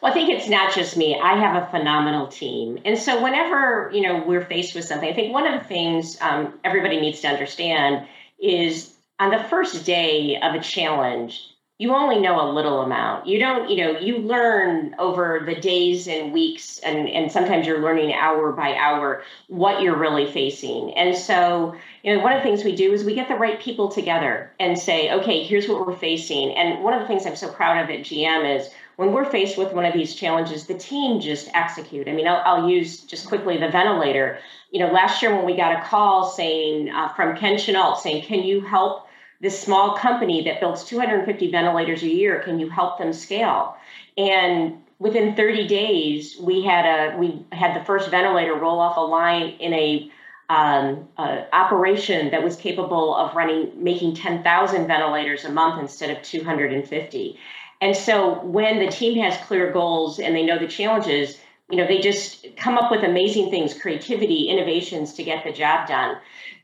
Well, 0.00 0.12
I 0.12 0.14
think 0.14 0.30
it's 0.30 0.48
not 0.48 0.74
just 0.74 0.96
me. 0.96 1.18
I 1.18 1.38
have 1.38 1.62
a 1.62 1.66
phenomenal 1.70 2.26
team. 2.26 2.78
And 2.84 2.98
so 2.98 3.22
whenever, 3.22 3.90
you 3.92 4.02
know, 4.02 4.22
we're 4.26 4.44
faced 4.44 4.74
with 4.74 4.84
something, 4.84 5.08
I 5.08 5.14
think 5.14 5.32
one 5.32 5.46
of 5.46 5.58
the 5.58 5.66
things 5.66 6.18
um, 6.20 6.58
everybody 6.62 7.00
needs 7.00 7.20
to 7.20 7.28
understand 7.28 8.06
is 8.38 8.92
on 9.18 9.30
the 9.30 9.42
first 9.44 9.86
day 9.86 10.38
of 10.42 10.54
a 10.54 10.60
challenge, 10.60 11.53
you 11.84 11.94
only 11.94 12.18
know 12.18 12.40
a 12.40 12.48
little 12.50 12.80
amount. 12.80 13.26
You 13.26 13.38
don't, 13.38 13.68
you 13.68 13.76
know, 13.76 13.98
you 14.00 14.16
learn 14.16 14.94
over 14.98 15.42
the 15.44 15.54
days 15.54 16.08
and 16.08 16.32
weeks, 16.32 16.78
and, 16.78 17.06
and 17.10 17.30
sometimes 17.30 17.66
you're 17.66 17.82
learning 17.82 18.14
hour 18.14 18.52
by 18.52 18.74
hour 18.74 19.22
what 19.48 19.82
you're 19.82 19.98
really 19.98 20.24
facing. 20.32 20.94
And 20.94 21.14
so, 21.14 21.74
you 22.02 22.16
know, 22.16 22.22
one 22.22 22.32
of 22.32 22.38
the 22.38 22.42
things 22.42 22.64
we 22.64 22.74
do 22.74 22.94
is 22.94 23.04
we 23.04 23.14
get 23.14 23.28
the 23.28 23.34
right 23.34 23.60
people 23.60 23.90
together 23.90 24.50
and 24.58 24.78
say, 24.78 25.12
okay, 25.12 25.44
here's 25.44 25.68
what 25.68 25.86
we're 25.86 25.94
facing. 25.94 26.52
And 26.52 26.82
one 26.82 26.94
of 26.94 27.02
the 27.02 27.06
things 27.06 27.26
I'm 27.26 27.36
so 27.36 27.52
proud 27.52 27.84
of 27.84 27.90
at 27.90 28.00
GM 28.00 28.58
is 28.58 28.70
when 28.96 29.12
we're 29.12 29.30
faced 29.30 29.58
with 29.58 29.74
one 29.74 29.84
of 29.84 29.92
these 29.92 30.14
challenges, 30.14 30.66
the 30.66 30.78
team 30.78 31.20
just 31.20 31.50
execute. 31.52 32.08
I 32.08 32.12
mean, 32.12 32.26
I'll, 32.26 32.42
I'll 32.46 32.70
use 32.70 33.00
just 33.00 33.26
quickly 33.26 33.58
the 33.58 33.68
ventilator. 33.68 34.38
You 34.70 34.80
know, 34.80 34.90
last 34.90 35.20
year 35.20 35.36
when 35.36 35.44
we 35.44 35.54
got 35.54 35.78
a 35.78 35.84
call 35.84 36.30
saying 36.30 36.88
uh, 36.88 37.08
from 37.10 37.36
Ken 37.36 37.58
Chenault 37.58 37.96
saying, 37.96 38.24
can 38.24 38.42
you 38.42 38.62
help 38.62 39.03
this 39.40 39.60
small 39.60 39.96
company 39.96 40.44
that 40.44 40.60
builds 40.60 40.84
250 40.84 41.50
ventilators 41.50 42.02
a 42.02 42.08
year, 42.08 42.40
can 42.40 42.58
you 42.58 42.68
help 42.70 42.98
them 42.98 43.12
scale? 43.12 43.76
And 44.16 44.82
within 44.98 45.34
30 45.34 45.66
days, 45.68 46.36
we 46.40 46.62
had 46.62 46.86
a 46.86 47.16
we 47.18 47.44
had 47.52 47.78
the 47.78 47.84
first 47.84 48.10
ventilator 48.10 48.54
roll 48.54 48.80
off 48.80 48.96
a 48.96 49.00
line 49.00 49.56
in 49.60 49.74
a 49.74 50.10
um, 50.48 51.08
uh, 51.16 51.42
operation 51.52 52.30
that 52.30 52.42
was 52.42 52.56
capable 52.56 53.14
of 53.14 53.34
running 53.34 53.72
making 53.82 54.14
10,000 54.14 54.86
ventilators 54.86 55.44
a 55.44 55.50
month 55.50 55.80
instead 55.80 56.10
of 56.10 56.22
250. 56.22 57.38
And 57.80 57.96
so 57.96 58.40
when 58.40 58.78
the 58.78 58.90
team 58.90 59.20
has 59.22 59.36
clear 59.46 59.72
goals 59.72 60.18
and 60.18 60.34
they 60.34 60.44
know 60.44 60.58
the 60.58 60.68
challenges, 60.68 61.38
you 61.70 61.76
know, 61.76 61.86
they 61.86 61.98
just 61.98 62.46
come 62.56 62.76
up 62.76 62.90
with 62.90 63.02
amazing 63.02 63.50
things, 63.50 63.74
creativity, 63.74 64.48
innovations 64.48 65.14
to 65.14 65.24
get 65.24 65.44
the 65.44 65.52
job 65.52 65.88
done. 65.88 66.16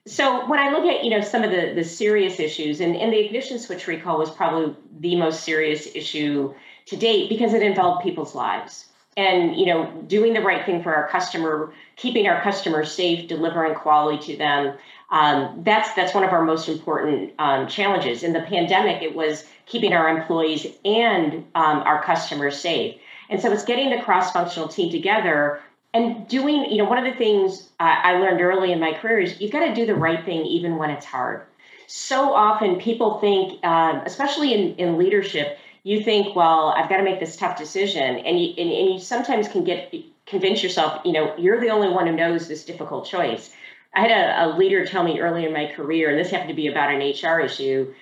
So 0.06 0.48
when 0.48 0.58
I 0.58 0.70
look 0.70 0.84
at, 0.84 1.04
you 1.04 1.10
know, 1.10 1.20
some 1.20 1.42
of 1.42 1.50
the, 1.50 1.72
the 1.74 1.84
serious 1.84 2.40
issues, 2.40 2.80
and, 2.80 2.96
and 2.96 3.12
the 3.12 3.18
ignition 3.18 3.58
switch 3.58 3.86
recall 3.86 4.18
was 4.18 4.30
probably 4.30 4.74
the 5.00 5.16
most 5.16 5.44
serious 5.44 5.88
issue 5.94 6.54
to 6.86 6.96
date 6.96 7.28
because 7.28 7.52
it 7.52 7.62
involved 7.62 8.02
people's 8.02 8.34
lives. 8.34 8.86
And, 9.16 9.56
you 9.56 9.66
know, 9.66 9.90
doing 10.06 10.32
the 10.32 10.40
right 10.40 10.64
thing 10.64 10.82
for 10.82 10.94
our 10.94 11.08
customer, 11.08 11.74
keeping 11.96 12.26
our 12.26 12.40
customers 12.42 12.92
safe, 12.92 13.28
delivering 13.28 13.74
quality 13.74 14.32
to 14.32 14.38
them, 14.38 14.78
um, 15.10 15.62
that's 15.64 15.92
that's 15.94 16.14
one 16.14 16.24
of 16.24 16.32
our 16.32 16.44
most 16.44 16.68
important 16.68 17.32
um, 17.38 17.66
challenges. 17.66 18.22
In 18.22 18.32
the 18.32 18.42
pandemic, 18.42 19.02
it 19.02 19.14
was 19.14 19.44
keeping 19.66 19.92
our 19.92 20.08
employees 20.08 20.66
and 20.84 21.44
um, 21.54 21.78
our 21.80 22.02
customers 22.02 22.58
safe. 22.58 23.00
And 23.28 23.40
so 23.40 23.52
it's 23.52 23.64
getting 23.64 23.90
the 23.90 24.00
cross-functional 24.02 24.68
team 24.68 24.90
together 24.90 25.60
and 25.92 26.28
doing, 26.28 26.66
you 26.70 26.78
know, 26.78 26.84
one 26.84 26.98
of 26.98 27.04
the 27.04 27.18
things 27.18 27.68
I 27.80 28.12
learned 28.18 28.40
early 28.40 28.72
in 28.72 28.78
my 28.78 28.92
career 28.92 29.18
is 29.20 29.40
you've 29.40 29.50
got 29.50 29.66
to 29.66 29.74
do 29.74 29.86
the 29.86 29.94
right 29.94 30.24
thing 30.24 30.46
even 30.46 30.76
when 30.76 30.90
it's 30.90 31.06
hard. 31.06 31.46
So 31.88 32.32
often 32.32 32.78
people 32.78 33.18
think, 33.18 33.58
uh, 33.64 34.00
especially 34.04 34.54
in, 34.54 34.76
in 34.76 34.98
leadership, 34.98 35.58
you 35.82 36.02
think, 36.04 36.36
well, 36.36 36.68
I've 36.68 36.88
got 36.88 36.98
to 36.98 37.02
make 37.02 37.18
this 37.18 37.36
tough 37.36 37.58
decision. 37.58 38.18
And 38.18 38.40
you, 38.40 38.54
and, 38.56 38.70
and 38.70 38.94
you 38.94 39.00
sometimes 39.00 39.48
can 39.48 39.64
get 39.64 39.92
convince 40.26 40.62
yourself, 40.62 41.00
you 41.04 41.12
know, 41.12 41.34
you're 41.36 41.60
the 41.60 41.70
only 41.70 41.88
one 41.88 42.06
who 42.06 42.14
knows 42.14 42.46
this 42.46 42.64
difficult 42.64 43.06
choice. 43.06 43.52
I 43.92 44.02
had 44.02 44.10
a, 44.12 44.44
a 44.44 44.46
leader 44.56 44.86
tell 44.86 45.02
me 45.02 45.18
early 45.18 45.44
in 45.44 45.52
my 45.52 45.72
career, 45.74 46.10
and 46.10 46.18
this 46.18 46.30
happened 46.30 46.50
to 46.50 46.54
be 46.54 46.68
about 46.68 46.94
an 46.94 47.00
HR 47.00 47.40
issue, 47.40 47.92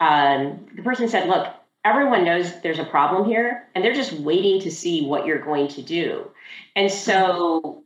um, 0.00 0.66
the 0.76 0.82
person 0.82 1.08
said, 1.08 1.28
Look, 1.28 1.48
everyone 1.84 2.24
knows 2.24 2.60
there's 2.62 2.78
a 2.78 2.84
problem 2.84 3.28
here, 3.28 3.66
and 3.74 3.84
they're 3.84 3.94
just 3.94 4.12
waiting 4.12 4.60
to 4.62 4.70
see 4.70 5.06
what 5.06 5.26
you're 5.26 5.44
going 5.44 5.68
to 5.68 5.82
do. 5.82 6.30
And 6.76 6.90
so, 6.90 7.82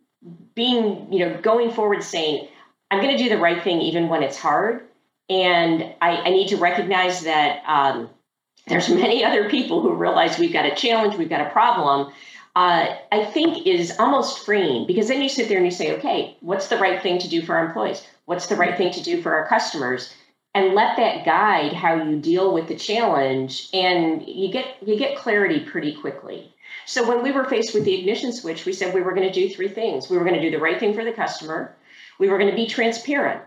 being, 0.54 1.12
you 1.12 1.20
know, 1.20 1.40
going 1.40 1.72
forward 1.72 2.02
saying, 2.02 2.48
I'm 2.90 3.00
going 3.00 3.16
to 3.16 3.22
do 3.22 3.28
the 3.28 3.38
right 3.38 3.62
thing 3.62 3.80
even 3.80 4.08
when 4.08 4.22
it's 4.22 4.36
hard. 4.36 4.86
And 5.30 5.94
I, 6.02 6.16
I 6.16 6.30
need 6.30 6.48
to 6.48 6.56
recognize 6.56 7.22
that 7.22 7.62
um, 7.66 8.10
there's 8.66 8.88
many 8.88 9.24
other 9.28 9.48
people 9.48 9.80
who 9.80 9.94
realize 9.94 10.38
we've 10.38 10.52
got 10.52 10.66
a 10.66 10.74
challenge, 10.74 11.16
we've 11.16 11.28
got 11.28 11.46
a 11.46 11.50
problem. 11.50 12.12
Uh, 12.54 12.94
I 13.10 13.24
think 13.24 13.66
is 13.66 13.98
almost 13.98 14.44
freeing 14.44 14.86
because 14.86 15.08
then 15.08 15.22
you 15.22 15.30
sit 15.30 15.48
there 15.48 15.56
and 15.56 15.64
you 15.64 15.72
say, 15.72 15.96
okay, 15.96 16.36
what's 16.40 16.68
the 16.68 16.76
right 16.76 17.02
thing 17.02 17.18
to 17.20 17.28
do 17.28 17.40
for 17.40 17.56
our 17.56 17.64
employees? 17.64 18.06
What's 18.26 18.48
the 18.48 18.56
right 18.56 18.76
thing 18.76 18.92
to 18.92 19.02
do 19.02 19.22
for 19.22 19.34
our 19.34 19.48
customers? 19.48 20.14
And 20.54 20.74
let 20.74 20.96
that 20.96 21.24
guide 21.24 21.72
how 21.72 21.94
you 21.94 22.18
deal 22.18 22.52
with 22.52 22.68
the 22.68 22.76
challenge 22.76 23.68
and 23.72 24.26
you 24.26 24.52
get 24.52 24.76
you 24.84 24.98
get 24.98 25.16
clarity 25.16 25.60
pretty 25.60 25.94
quickly. 25.94 26.52
So 26.86 27.08
when 27.08 27.22
we 27.22 27.32
were 27.32 27.44
faced 27.44 27.74
with 27.74 27.84
the 27.84 27.98
ignition 27.98 28.32
switch 28.32 28.64
we 28.64 28.72
said 28.72 28.94
we 28.94 29.00
were 29.00 29.14
going 29.14 29.30
to 29.30 29.32
do 29.32 29.52
three 29.52 29.68
things. 29.68 30.10
We 30.10 30.18
were 30.18 30.24
going 30.24 30.40
to 30.40 30.42
do 30.42 30.50
the 30.50 30.62
right 30.62 30.78
thing 30.78 30.94
for 30.94 31.04
the 31.04 31.12
customer. 31.12 31.74
We 32.18 32.28
were 32.28 32.38
going 32.38 32.50
to 32.50 32.56
be 32.56 32.66
transparent. 32.66 33.42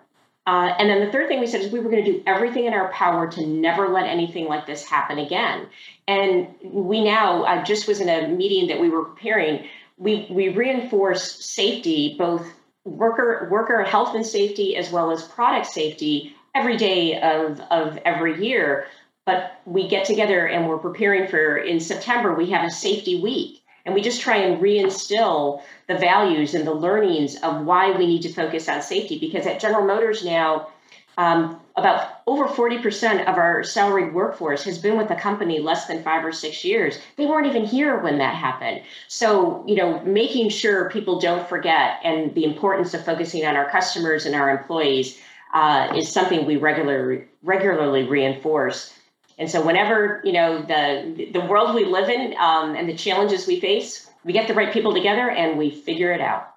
Uh, 0.48 0.74
and 0.78 0.88
then 0.90 1.04
the 1.04 1.12
third 1.12 1.28
thing 1.28 1.40
we 1.40 1.48
said 1.48 1.62
is 1.62 1.72
we 1.72 1.80
were 1.80 1.90
going 1.90 2.06
to 2.06 2.12
do 2.12 2.24
everything 2.28 2.66
in 2.66 2.74
our 2.74 2.92
power 2.92 3.28
to 3.32 3.46
never 3.48 3.90
let 3.90 4.06
anything 4.06 4.46
like 4.46 4.68
this 4.68 4.88
happen 4.88 5.18
again. 5.18 5.68
And 6.08 6.50
we 6.64 7.04
now 7.04 7.64
just 7.64 7.88
was 7.88 8.00
in 8.00 8.10
a 8.10 8.28
meeting 8.28 8.68
that 8.68 8.80
we 8.80 8.90
were 8.90 9.06
preparing 9.06 9.68
we 9.98 10.28
we 10.30 10.50
reinforce 10.50 11.46
safety 11.46 12.16
both 12.18 12.46
worker 12.84 13.48
worker 13.50 13.84
health 13.84 14.14
and 14.14 14.26
safety 14.26 14.76
as 14.76 14.92
well 14.92 15.12
as 15.12 15.24
product 15.24 15.68
safety 15.68 16.35
every 16.56 16.78
day 16.78 17.20
of, 17.20 17.60
of 17.70 18.00
every 18.06 18.44
year. 18.44 18.88
But 19.26 19.60
we 19.66 19.88
get 19.88 20.06
together 20.06 20.48
and 20.48 20.68
we're 20.68 20.78
preparing 20.78 21.28
for, 21.28 21.58
in 21.58 21.80
September, 21.80 22.34
we 22.34 22.50
have 22.52 22.66
a 22.66 22.72
safety 22.72 23.22
week. 23.22 23.62
And 23.86 23.94
we 23.94 24.02
just 24.02 24.22
try 24.22 24.38
and 24.38 24.60
reinstill 24.62 25.62
the 25.88 25.98
values 25.98 26.56
and 26.56 26.66
the 26.66 26.74
learnings 26.74 27.36
of 27.44 27.66
why 27.66 27.92
we 27.92 28.08
need 28.08 28.24
to 28.24 28.34
focus 28.34 28.68
on 28.68 28.82
safety. 28.82 29.20
Because 29.20 29.46
at 29.46 29.60
General 29.60 29.86
Motors 29.86 30.26
now, 30.26 30.70
um, 31.18 31.62
about 31.76 32.22
over 32.28 32.46
40% 32.46 33.28
of 33.28 33.38
our 33.38 33.64
salaried 33.64 34.14
workforce 34.14 34.64
has 34.64 34.78
been 34.78 34.98
with 34.98 35.08
the 35.08 35.16
company 35.16 35.60
less 35.60 35.86
than 35.86 36.04
five 36.04 36.26
or 36.26 36.32
six 36.32 36.64
years. 36.64 37.00
They 37.16 37.26
weren't 37.26 37.48
even 37.48 37.66
here 37.66 38.00
when 38.00 38.18
that 38.18 38.36
happened. 38.36 38.82
So, 39.08 39.64
you 39.68 39.76
know, 39.76 40.02
making 40.02 40.50
sure 40.50 40.90
people 40.90 41.20
don't 41.20 41.48
forget 41.48 42.00
and 42.04 42.34
the 42.34 42.44
importance 42.44 42.94
of 42.94 43.06
focusing 43.06 43.46
on 43.46 43.56
our 43.56 43.70
customers 43.70 44.26
and 44.26 44.36
our 44.36 44.50
employees 44.50 45.20
uh, 45.56 45.94
is 45.96 46.12
something 46.12 46.46
we 46.46 46.58
regularly 46.58 47.24
regularly 47.42 48.04
reinforce. 48.04 48.94
And 49.40 49.50
so, 49.50 49.66
whenever 49.66 50.22
you 50.24 50.34
know 50.34 50.62
the 50.62 51.32
the 51.32 51.42
world 51.42 51.74
we 51.74 51.86
live 51.86 52.10
in 52.10 52.36
um, 52.38 52.76
and 52.76 52.88
the 52.88 52.96
challenges 52.96 53.48
we 53.48 53.60
face, 53.60 54.08
we 54.24 54.34
get 54.34 54.48
the 54.48 54.54
right 54.54 54.72
people 54.72 54.94
together 54.94 55.30
and 55.30 55.58
we 55.58 55.72
figure 55.72 56.12
it 56.12 56.22
out. 56.22 56.54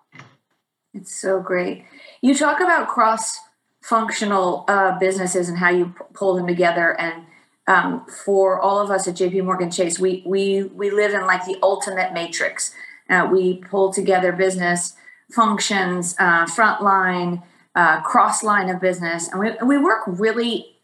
It's 0.92 1.14
so 1.14 1.40
great. 1.40 1.84
You 2.20 2.34
talk 2.34 2.60
about 2.60 2.88
cross 2.88 3.38
functional 3.80 4.64
uh, 4.68 4.98
businesses 4.98 5.48
and 5.48 5.56
how 5.56 5.70
you 5.70 5.86
p- 5.86 6.04
pull 6.12 6.34
them 6.34 6.46
together 6.46 6.98
and 7.00 7.24
um, 7.68 8.06
for 8.06 8.58
all 8.58 8.80
of 8.80 8.90
us 8.90 9.06
at 9.06 9.14
JP 9.14 9.44
Morgan 9.44 9.70
Chase, 9.70 9.98
we 9.98 10.22
we 10.26 10.64
we 10.64 10.90
live 10.90 11.12
in 11.14 11.26
like 11.26 11.44
the 11.44 11.56
ultimate 11.62 12.12
matrix. 12.14 12.74
Uh, 13.08 13.28
we 13.30 13.58
pull 13.58 13.92
together 13.92 14.32
business 14.32 14.94
functions, 15.30 16.16
uh, 16.18 16.46
frontline, 16.46 17.42
uh, 17.78 18.00
cross 18.00 18.42
line 18.42 18.68
of 18.68 18.80
business, 18.80 19.28
and 19.28 19.38
we 19.38 19.52
we 19.64 19.78
work 19.78 20.02
really 20.06 20.78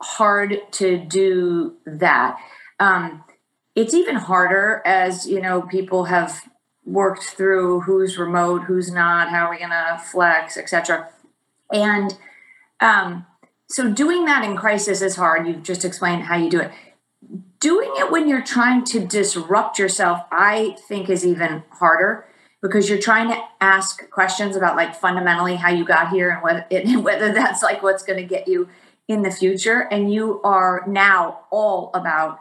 hard 0.00 0.56
to 0.72 0.96
do 0.96 1.74
that. 1.84 2.38
Um, 2.80 3.22
it's 3.74 3.92
even 3.92 4.14
harder 4.14 4.80
as 4.86 5.28
you 5.28 5.42
know 5.42 5.60
people 5.60 6.04
have 6.04 6.48
worked 6.86 7.24
through 7.24 7.80
who's 7.80 8.16
remote, 8.16 8.62
who's 8.62 8.90
not, 8.90 9.28
how 9.28 9.44
are 9.44 9.50
we 9.50 9.58
going 9.58 9.68
to 9.68 10.02
flex, 10.10 10.56
etc. 10.56 11.10
And 11.70 12.16
um, 12.80 13.26
so 13.68 13.92
doing 13.92 14.24
that 14.24 14.42
in 14.42 14.56
crisis 14.56 15.02
is 15.02 15.16
hard. 15.16 15.46
You've 15.46 15.62
just 15.62 15.84
explained 15.84 16.22
how 16.22 16.38
you 16.38 16.48
do 16.48 16.60
it. 16.60 16.72
Doing 17.60 17.92
it 17.96 18.10
when 18.10 18.26
you're 18.26 18.40
trying 18.40 18.84
to 18.84 19.06
disrupt 19.06 19.78
yourself, 19.78 20.20
I 20.32 20.76
think, 20.88 21.10
is 21.10 21.26
even 21.26 21.64
harder 21.72 22.24
because 22.62 22.88
you're 22.88 22.98
trying 22.98 23.28
to 23.28 23.40
ask 23.60 24.08
questions 24.10 24.56
about 24.56 24.76
like 24.76 24.94
fundamentally 24.94 25.56
how 25.56 25.70
you 25.70 25.84
got 25.84 26.10
here 26.10 26.30
and 26.30 26.42
whether, 26.42 26.66
it, 26.70 26.96
whether 27.02 27.32
that's 27.32 27.62
like 27.62 27.82
what's 27.82 28.02
going 28.02 28.18
to 28.18 28.24
get 28.24 28.48
you 28.48 28.68
in 29.06 29.22
the 29.22 29.30
future. 29.30 29.80
And 29.80 30.12
you 30.12 30.40
are 30.42 30.84
now 30.86 31.40
all 31.50 31.90
about 31.94 32.38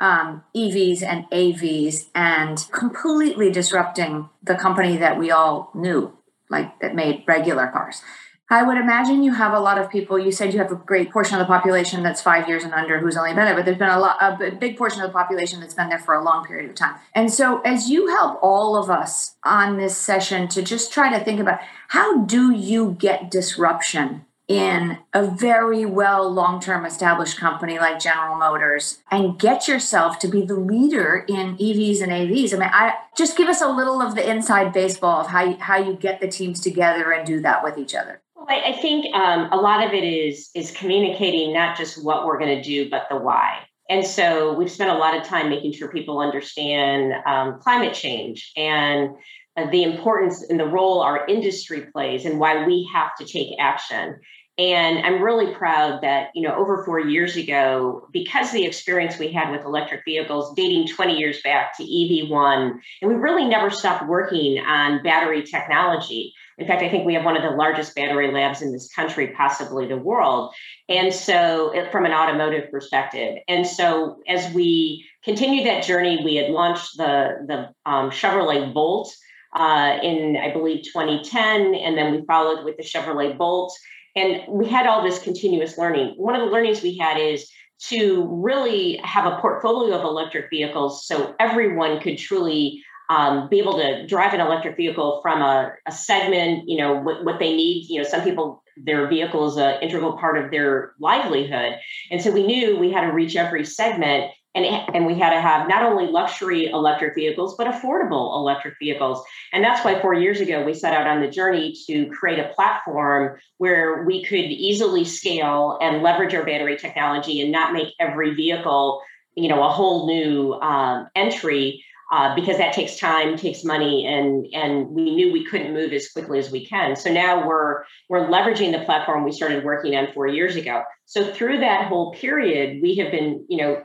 um, 0.00 0.44
EVs 0.56 1.02
and 1.02 1.28
AVs 1.30 2.06
and 2.14 2.64
completely 2.72 3.50
disrupting 3.50 4.28
the 4.42 4.54
company 4.54 4.96
that 4.96 5.18
we 5.18 5.30
all 5.30 5.70
knew, 5.74 6.16
like 6.48 6.80
that 6.80 6.94
made 6.94 7.24
regular 7.26 7.68
cars. 7.68 8.02
I 8.52 8.64
would 8.64 8.78
imagine 8.78 9.22
you 9.22 9.32
have 9.34 9.52
a 9.52 9.60
lot 9.60 9.78
of 9.78 9.88
people. 9.88 10.18
You 10.18 10.32
said 10.32 10.52
you 10.52 10.58
have 10.58 10.72
a 10.72 10.74
great 10.74 11.12
portion 11.12 11.36
of 11.36 11.38
the 11.38 11.46
population 11.46 12.02
that's 12.02 12.20
five 12.20 12.48
years 12.48 12.64
and 12.64 12.74
under 12.74 12.98
who's 12.98 13.16
only 13.16 13.30
been 13.30 13.44
there, 13.44 13.54
but 13.54 13.64
there's 13.64 13.78
been 13.78 13.88
a 13.88 14.00
lot, 14.00 14.20
a 14.20 14.50
big 14.50 14.76
portion 14.76 15.02
of 15.02 15.08
the 15.08 15.12
population 15.12 15.60
that's 15.60 15.72
been 15.72 15.88
there 15.88 16.00
for 16.00 16.14
a 16.14 16.24
long 16.24 16.44
period 16.44 16.68
of 16.68 16.74
time. 16.74 16.96
And 17.14 17.32
so, 17.32 17.60
as 17.60 17.88
you 17.88 18.08
help 18.08 18.40
all 18.42 18.76
of 18.76 18.90
us 18.90 19.36
on 19.44 19.78
this 19.78 19.96
session 19.96 20.48
to 20.48 20.62
just 20.62 20.92
try 20.92 21.16
to 21.16 21.24
think 21.24 21.38
about 21.38 21.60
how 21.88 22.24
do 22.24 22.50
you 22.50 22.96
get 22.98 23.30
disruption 23.30 24.26
in 24.50 24.98
a 25.14 25.24
very 25.24 25.86
well 25.86 26.28
long 26.28 26.58
term 26.58 26.84
established 26.84 27.38
company 27.38 27.78
like 27.78 28.00
General 28.00 28.36
Motors 28.36 28.98
and 29.08 29.38
get 29.38 29.68
yourself 29.68 30.18
to 30.18 30.26
be 30.26 30.44
the 30.44 30.56
leader 30.56 31.24
in 31.28 31.56
EVs 31.56 32.02
and 32.02 32.10
AVs. 32.10 32.52
I 32.52 32.56
mean, 32.56 32.70
I 32.72 32.94
just 33.16 33.36
give 33.36 33.48
us 33.48 33.62
a 33.62 33.68
little 33.68 34.02
of 34.02 34.16
the 34.16 34.28
inside 34.28 34.72
baseball 34.72 35.20
of 35.20 35.28
how 35.28 35.44
you, 35.44 35.56
how 35.58 35.76
you 35.76 35.94
get 35.94 36.20
the 36.20 36.26
teams 36.26 36.58
together 36.58 37.12
and 37.12 37.24
do 37.24 37.40
that 37.42 37.62
with 37.62 37.78
each 37.78 37.94
other. 37.94 38.22
I, 38.48 38.70
I 38.70 38.72
think 38.72 39.14
um, 39.14 39.48
a 39.52 39.56
lot 39.56 39.86
of 39.86 39.92
it 39.92 40.04
is 40.04 40.50
is 40.54 40.70
communicating 40.72 41.52
not 41.52 41.76
just 41.76 42.02
what 42.04 42.26
we're 42.26 42.38
going 42.38 42.56
to 42.56 42.62
do, 42.62 42.90
but 42.90 43.06
the 43.10 43.16
why. 43.16 43.60
And 43.88 44.06
so 44.06 44.52
we've 44.54 44.70
spent 44.70 44.90
a 44.90 44.98
lot 44.98 45.16
of 45.16 45.24
time 45.24 45.50
making 45.50 45.72
sure 45.72 45.88
people 45.88 46.20
understand 46.20 47.12
um, 47.26 47.58
climate 47.60 47.92
change 47.92 48.52
and 48.56 49.10
uh, 49.56 49.68
the 49.70 49.82
importance 49.82 50.44
and 50.48 50.60
the 50.60 50.66
role 50.66 51.00
our 51.00 51.26
industry 51.26 51.86
plays 51.92 52.24
and 52.24 52.38
why 52.38 52.64
we 52.64 52.88
have 52.94 53.16
to 53.16 53.24
take 53.24 53.48
action. 53.58 54.20
And 54.58 55.04
I'm 55.06 55.22
really 55.22 55.54
proud 55.54 56.02
that, 56.02 56.28
you 56.34 56.46
know, 56.46 56.54
over 56.54 56.84
four 56.84 57.00
years 57.00 57.34
ago, 57.36 58.06
because 58.12 58.52
the 58.52 58.64
experience 58.64 59.18
we 59.18 59.32
had 59.32 59.50
with 59.50 59.64
electric 59.64 60.02
vehicles 60.04 60.54
dating 60.54 60.88
20 60.88 61.16
years 61.16 61.40
back 61.42 61.76
to 61.78 61.82
EV1, 61.82 62.78
and 63.00 63.10
we 63.10 63.16
really 63.16 63.46
never 63.46 63.70
stopped 63.70 64.06
working 64.06 64.58
on 64.58 65.02
battery 65.02 65.42
technology. 65.42 66.34
In 66.60 66.66
fact, 66.66 66.82
I 66.82 66.90
think 66.90 67.06
we 67.06 67.14
have 67.14 67.24
one 67.24 67.38
of 67.38 67.42
the 67.42 67.56
largest 67.56 67.94
battery 67.94 68.30
labs 68.30 68.60
in 68.60 68.70
this 68.70 68.92
country, 68.92 69.28
possibly 69.28 69.88
the 69.88 69.96
world. 69.96 70.54
And 70.90 71.12
so, 71.12 71.72
from 71.90 72.04
an 72.04 72.12
automotive 72.12 72.70
perspective. 72.70 73.38
And 73.48 73.66
so, 73.66 74.18
as 74.28 74.52
we 74.52 75.06
continued 75.24 75.66
that 75.66 75.84
journey, 75.84 76.20
we 76.22 76.36
had 76.36 76.50
launched 76.50 76.98
the, 76.98 77.46
the 77.46 77.90
um, 77.90 78.10
Chevrolet 78.10 78.74
Volt 78.74 79.10
uh, 79.56 79.98
in, 80.02 80.36
I 80.36 80.52
believe, 80.52 80.84
2010. 80.84 81.74
And 81.74 81.96
then 81.96 82.12
we 82.12 82.24
followed 82.26 82.62
with 82.62 82.76
the 82.76 82.82
Chevrolet 82.82 83.38
Bolt. 83.38 83.74
And 84.14 84.42
we 84.48 84.68
had 84.68 84.86
all 84.86 85.02
this 85.02 85.18
continuous 85.18 85.78
learning. 85.78 86.14
One 86.18 86.34
of 86.34 86.42
the 86.42 86.52
learnings 86.52 86.82
we 86.82 86.98
had 86.98 87.16
is 87.16 87.50
to 87.88 88.28
really 88.30 89.00
have 89.02 89.24
a 89.24 89.38
portfolio 89.40 89.96
of 89.96 90.04
electric 90.04 90.50
vehicles 90.50 91.06
so 91.06 91.34
everyone 91.40 92.00
could 92.00 92.18
truly 92.18 92.82
um, 93.10 93.48
be 93.48 93.58
able 93.58 93.76
to 93.76 94.06
drive 94.06 94.32
an 94.32 94.40
electric 94.40 94.76
vehicle 94.76 95.18
from 95.20 95.42
a, 95.42 95.72
a 95.86 95.92
segment, 95.92 96.68
you 96.68 96.78
know, 96.78 96.94
what, 96.94 97.24
what, 97.24 97.40
they 97.40 97.54
need. 97.54 97.86
You 97.90 98.00
know, 98.00 98.08
some 98.08 98.22
people, 98.22 98.62
their 98.76 99.08
vehicle 99.08 99.48
is 99.48 99.56
an 99.56 99.82
integral 99.82 100.16
part 100.16 100.42
of 100.42 100.52
their 100.52 100.92
livelihood. 101.00 101.74
And 102.12 102.22
so 102.22 102.30
we 102.30 102.46
knew 102.46 102.78
we 102.78 102.92
had 102.92 103.02
to 103.02 103.08
reach 103.08 103.34
every 103.34 103.64
segment 103.64 104.30
and, 104.54 104.64
and 104.64 105.06
we 105.06 105.16
had 105.16 105.30
to 105.30 105.40
have 105.40 105.68
not 105.68 105.84
only 105.84 106.06
luxury 106.06 106.66
electric 106.66 107.14
vehicles, 107.14 107.56
but 107.56 107.68
affordable 107.68 108.36
electric 108.36 108.74
vehicles. 108.80 109.24
And 109.52 109.62
that's 109.62 109.84
why 109.84 110.00
four 110.00 110.14
years 110.14 110.40
ago, 110.40 110.64
we 110.64 110.74
set 110.74 110.92
out 110.92 111.06
on 111.06 111.20
the 111.20 111.28
journey 111.28 111.74
to 111.86 112.06
create 112.06 112.38
a 112.38 112.52
platform 112.54 113.38
where 113.58 114.04
we 114.04 114.24
could 114.24 114.38
easily 114.38 115.04
scale 115.04 115.78
and 115.80 116.02
leverage 116.02 116.34
our 116.34 116.44
battery 116.44 116.76
technology 116.76 117.40
and 117.40 117.52
not 117.52 117.72
make 117.72 117.94
every 118.00 118.34
vehicle, 118.34 119.02
you 119.36 119.48
know, 119.48 119.62
a 119.62 119.68
whole 119.68 120.08
new 120.08 120.54
um, 120.54 121.08
entry. 121.14 121.84
Uh, 122.12 122.34
because 122.34 122.58
that 122.58 122.72
takes 122.72 122.98
time, 122.98 123.36
takes 123.36 123.62
money, 123.62 124.04
and 124.04 124.44
and 124.52 124.88
we 124.88 125.14
knew 125.14 125.32
we 125.32 125.46
couldn't 125.46 125.72
move 125.72 125.92
as 125.92 126.08
quickly 126.08 126.40
as 126.40 126.50
we 126.50 126.66
can. 126.66 126.96
So 126.96 127.12
now 127.12 127.46
we're 127.46 127.84
we're 128.08 128.26
leveraging 128.28 128.72
the 128.72 128.84
platform 128.84 129.22
we 129.22 129.30
started 129.30 129.62
working 129.62 129.94
on 129.94 130.12
four 130.12 130.26
years 130.26 130.56
ago. 130.56 130.82
So 131.04 131.32
through 131.32 131.60
that 131.60 131.86
whole 131.86 132.12
period, 132.12 132.82
we 132.82 132.96
have 132.96 133.12
been, 133.12 133.46
you 133.48 133.58
know, 133.58 133.84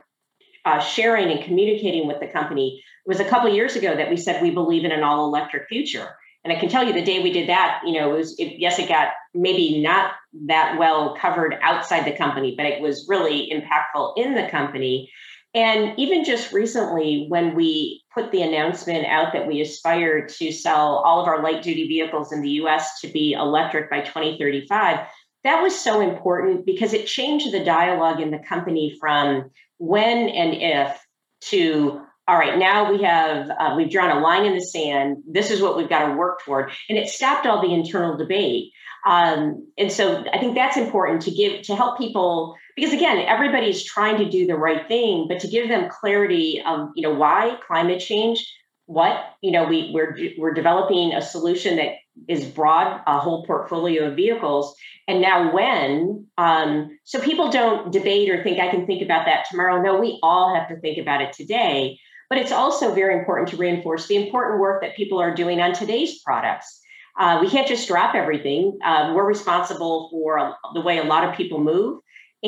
uh, 0.64 0.80
sharing 0.80 1.30
and 1.30 1.44
communicating 1.44 2.08
with 2.08 2.18
the 2.18 2.26
company. 2.26 2.82
It 3.06 3.08
was 3.08 3.20
a 3.20 3.24
couple 3.24 3.54
years 3.54 3.76
ago 3.76 3.94
that 3.94 4.10
we 4.10 4.16
said 4.16 4.42
we 4.42 4.50
believe 4.50 4.84
in 4.84 4.90
an 4.90 5.04
all 5.04 5.26
electric 5.26 5.68
future. 5.68 6.08
And 6.42 6.52
I 6.52 6.60
can 6.60 6.68
tell 6.68 6.86
you 6.86 6.92
the 6.92 7.02
day 7.02 7.22
we 7.22 7.32
did 7.32 7.48
that, 7.48 7.80
you 7.84 7.92
know, 7.92 8.14
it 8.14 8.18
was, 8.18 8.38
it, 8.38 8.58
yes, 8.58 8.78
it 8.78 8.88
got 8.88 9.08
maybe 9.34 9.82
not 9.82 10.12
that 10.46 10.78
well 10.78 11.16
covered 11.16 11.56
outside 11.60 12.04
the 12.04 12.16
company, 12.16 12.54
but 12.56 12.66
it 12.66 12.80
was 12.80 13.06
really 13.08 13.50
impactful 13.52 14.12
in 14.16 14.34
the 14.34 14.48
company. 14.48 15.10
And 15.56 15.98
even 15.98 16.22
just 16.22 16.52
recently, 16.52 17.24
when 17.28 17.54
we 17.54 18.04
put 18.12 18.30
the 18.30 18.42
announcement 18.42 19.06
out 19.06 19.32
that 19.32 19.46
we 19.46 19.62
aspire 19.62 20.26
to 20.26 20.52
sell 20.52 20.98
all 20.98 21.22
of 21.22 21.26
our 21.26 21.42
light 21.42 21.62
duty 21.62 21.88
vehicles 21.88 22.30
in 22.30 22.42
the 22.42 22.50
US 22.50 23.00
to 23.00 23.08
be 23.08 23.32
electric 23.32 23.88
by 23.88 24.02
2035, 24.02 25.06
that 25.44 25.62
was 25.62 25.74
so 25.74 26.02
important 26.02 26.66
because 26.66 26.92
it 26.92 27.06
changed 27.06 27.52
the 27.52 27.64
dialogue 27.64 28.20
in 28.20 28.30
the 28.30 28.38
company 28.38 28.98
from 29.00 29.50
when 29.78 30.28
and 30.28 30.54
if 30.54 31.00
to 31.40 32.02
all 32.28 32.36
right 32.36 32.58
now 32.58 32.92
we 32.92 33.02
have 33.04 33.48
uh, 33.48 33.74
we've 33.78 33.90
drawn 33.90 34.14
a 34.14 34.20
line 34.20 34.44
in 34.44 34.54
the 34.54 34.60
sand. 34.60 35.22
This 35.26 35.50
is 35.50 35.62
what 35.62 35.78
we've 35.78 35.88
got 35.88 36.08
to 36.08 36.16
work 36.16 36.44
toward. 36.44 36.70
And 36.90 36.98
it 36.98 37.08
stopped 37.08 37.46
all 37.46 37.62
the 37.62 37.72
internal 37.72 38.18
debate. 38.18 38.72
Um, 39.06 39.68
and 39.78 39.92
so 39.92 40.24
i 40.32 40.38
think 40.38 40.56
that's 40.56 40.76
important 40.76 41.22
to 41.22 41.30
give 41.30 41.62
to 41.62 41.76
help 41.76 41.96
people 41.96 42.56
because 42.76 42.92
again 42.92 43.18
everybody's 43.18 43.82
trying 43.82 44.18
to 44.18 44.30
do 44.30 44.46
the 44.46 44.56
right 44.56 44.86
thing 44.86 45.26
but 45.28 45.40
to 45.40 45.48
give 45.48 45.68
them 45.68 45.88
clarity 45.90 46.62
of 46.64 46.90
you 46.94 47.02
know 47.02 47.14
why 47.14 47.58
climate 47.66 48.00
change 48.00 48.46
what 48.84 49.16
you 49.42 49.50
know 49.50 49.64
we 49.64 49.90
we're 49.92 50.16
we're 50.38 50.54
developing 50.54 51.12
a 51.12 51.20
solution 51.20 51.76
that 51.76 51.94
is 52.28 52.44
broad 52.44 53.00
a 53.06 53.18
whole 53.18 53.44
portfolio 53.44 54.08
of 54.08 54.16
vehicles 54.16 54.74
and 55.08 55.20
now 55.20 55.52
when 55.52 56.26
um, 56.38 56.98
so 57.04 57.20
people 57.20 57.50
don't 57.50 57.92
debate 57.92 58.30
or 58.30 58.42
think 58.42 58.60
i 58.60 58.70
can 58.70 58.86
think 58.86 59.02
about 59.02 59.26
that 59.26 59.46
tomorrow. 59.50 59.82
No 59.82 59.98
we 59.98 60.18
all 60.22 60.54
have 60.54 60.68
to 60.68 60.76
think 60.80 60.98
about 60.98 61.20
it 61.20 61.32
today. 61.32 61.98
But 62.28 62.38
it's 62.38 62.50
also 62.50 62.92
very 62.92 63.16
important 63.16 63.48
to 63.50 63.56
reinforce 63.56 64.08
the 64.08 64.16
important 64.16 64.60
work 64.60 64.82
that 64.82 64.96
people 64.96 65.20
are 65.20 65.32
doing 65.32 65.60
on 65.60 65.72
today's 65.72 66.20
products. 66.22 66.80
Uh, 67.16 67.38
we 67.40 67.48
can't 67.48 67.68
just 67.68 67.86
drop 67.86 68.16
everything. 68.16 68.76
Uh, 68.84 69.12
we're 69.14 69.24
responsible 69.24 70.08
for 70.10 70.56
the 70.74 70.80
way 70.80 70.98
a 70.98 71.04
lot 71.04 71.22
of 71.22 71.36
people 71.36 71.62
move 71.62 72.00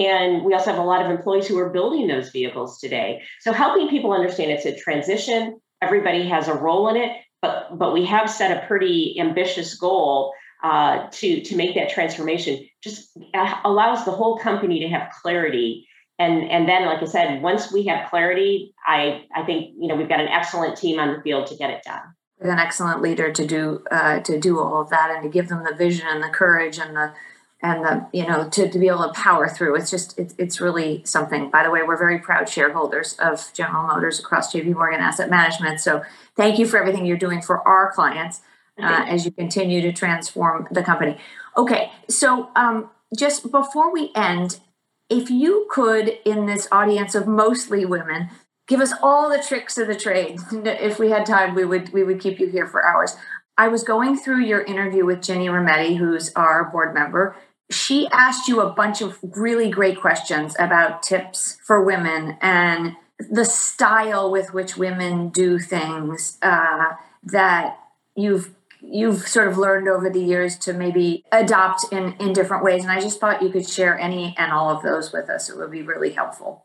and 0.07 0.45
we 0.45 0.55
also 0.55 0.71
have 0.71 0.81
a 0.81 0.85
lot 0.85 1.05
of 1.05 1.11
employees 1.11 1.47
who 1.47 1.59
are 1.59 1.71
building 1.71 2.07
those 2.07 2.31
vehicles 2.31 2.79
today 2.79 3.21
so 3.41 3.53
helping 3.53 3.89
people 3.89 4.13
understand 4.13 4.51
it's 4.51 4.67
a 4.67 4.77
transition 4.77 5.61
everybody 5.83 6.29
has 6.29 6.49
a 6.49 6.55
role 6.55 6.89
in 6.89 6.97
it, 6.97 7.13
but 7.41 7.79
but 7.79 7.93
we 7.93 8.05
have 8.05 8.31
set 8.31 8.57
a 8.57 8.67
pretty 8.67 9.17
ambitious 9.19 9.75
goal 9.77 10.33
uh, 10.63 11.09
to 11.11 11.41
to 11.43 11.57
make 11.57 11.75
that 11.75 11.91
transformation. 11.91 12.67
Just 12.83 13.17
uh, 13.35 13.55
allows 13.65 14.05
the 14.05 14.11
whole 14.11 14.39
company 14.39 14.81
to 14.81 14.89
have 14.89 15.11
clarity, 15.23 15.87
and 16.19 16.51
and 16.51 16.69
then, 16.69 16.87
like 16.87 17.03
I 17.03 17.07
said, 17.07 17.43
once 17.43 17.73
we 17.73 17.87
have 17.87 18.09
clarity, 18.11 18.75
I 18.87 19.25
I 19.35 19.45
think 19.45 19.75
you 19.79 19.89
know 19.89 19.97
we've 19.97 20.09
got 20.09 20.21
an 20.21 20.29
excellent 20.29 20.77
team 20.77 20.99
on 20.99 21.15
the 21.15 21.23
field 21.23 21.47
to 21.49 21.57
get 21.57 21.71
it 21.71 21.83
done. 21.85 22.03
With 22.39 22.51
an 22.51 22.59
excellent 22.59 23.03
leader 23.03 23.33
to 23.33 23.47
do 23.47 23.85
uh, 23.91 24.21
to 24.21 24.39
do 24.39 24.61
all 24.61 24.81
of 24.81 24.91
that 24.91 25.11
and 25.11 25.23
to 25.23 25.29
give 25.29 25.49
them 25.49 25.65
the 25.65 25.75
vision 25.75 26.07
and 26.09 26.23
the 26.23 26.29
courage 26.29 26.79
and 26.79 26.97
the 26.97 27.13
and 27.61 27.85
the 27.85 28.07
you 28.13 28.27
know 28.27 28.49
to, 28.49 28.69
to 28.69 28.79
be 28.79 28.89
able 28.89 29.05
to 29.05 29.13
power 29.13 29.49
through. 29.49 29.77
It's 29.77 29.91
just 29.91 30.19
it's, 30.19 30.35
it's 30.39 30.61
really 30.61 31.03
something. 31.05 31.51
By 31.51 31.63
the 31.63 31.71
way 31.71 31.83
we're 31.83 31.97
very 31.97 32.19
proud 32.19 32.49
shareholders 32.49 33.15
of 33.15 33.53
general 33.53 33.87
motors 33.87 34.21
across 34.21 34.53
jp 34.53 34.75
morgan 34.75 35.01
asset 35.01 35.31
management. 35.31 35.81
So 35.81 36.03
thank 36.37 36.59
you 36.59 36.67
for 36.67 36.79
everything 36.79 37.07
you're 37.07 37.17
doing 37.17 37.43
for 37.43 37.67
our 37.67 37.91
clients 37.93 38.43
uh, 38.81 39.05
as 39.09 39.25
you 39.25 39.33
continue 39.33 39.81
to 39.83 39.93
transform 39.93 40.69
the 40.71 40.83
company. 40.83 41.19
Okay 41.57 41.91
so 42.09 42.51
um, 42.55 42.91
just 43.17 43.51
before 43.51 43.93
we 43.93 44.13
end 44.15 44.61
if 45.09 45.31
you 45.31 45.67
could 45.71 46.19
in 46.25 46.47
this 46.47 46.69
audience 46.71 47.15
of 47.15 47.27
mostly 47.27 47.85
women 47.85 48.29
give 48.69 48.81
us 48.81 48.93
all 49.03 49.31
the 49.31 49.43
tricks 49.43 49.79
of 49.79 49.89
the 49.89 49.97
trade. 49.97 50.39
If 50.65 50.99
we 50.99 51.11
had 51.11 51.27
time 51.27 51.55
we 51.57 51.65
would 51.65 51.93
we 51.93 52.05
would 52.05 52.21
keep 52.21 52.39
you 52.39 52.47
here 52.47 52.67
for 52.67 52.87
hours. 52.87 53.17
I 53.57 53.67
was 53.67 53.83
going 53.83 54.17
through 54.17 54.43
your 54.43 54.63
interview 54.63 55.05
with 55.05 55.19
Ginni 55.19 55.47
Rometty, 55.47 55.97
who's 55.97 56.33
our 56.35 56.71
board 56.71 56.95
member, 56.95 57.35
she 57.71 58.09
asked 58.13 58.49
you 58.49 58.61
a 58.61 58.71
bunch 58.71 59.03
of 59.03 59.19
really 59.23 59.71
great 59.71 60.01
questions 60.01 60.55
about 60.59 61.03
tips 61.03 61.59
for 61.63 61.85
women 61.85 62.37
and 62.41 62.97
the 63.19 63.45
style 63.45 64.31
with 64.31 64.55
which 64.55 64.77
women 64.77 65.29
do 65.29 65.59
things 65.59 66.39
uh, 66.43 66.93
that 67.25 67.79
you've 68.15 68.55
you've 68.81 69.27
sort 69.27 69.49
of 69.49 69.59
learned 69.59 69.89
over 69.89 70.09
the 70.09 70.21
years 70.21 70.57
to 70.57 70.73
maybe 70.73 71.25
adopt 71.33 71.93
in 71.93 72.15
in 72.21 72.33
different 72.33 72.63
ways 72.63 72.85
and 72.85 72.93
i 72.93 73.01
just 73.01 73.19
thought 73.19 73.43
you 73.43 73.51
could 73.51 73.69
share 73.69 73.99
any 73.99 74.37
and 74.39 74.53
all 74.53 74.71
of 74.71 74.85
those 74.85 75.13
with 75.13 75.29
us 75.29 75.51
it 75.51 75.57
would 75.57 75.71
be 75.71 75.83
really 75.83 76.11
helpful 76.11 76.65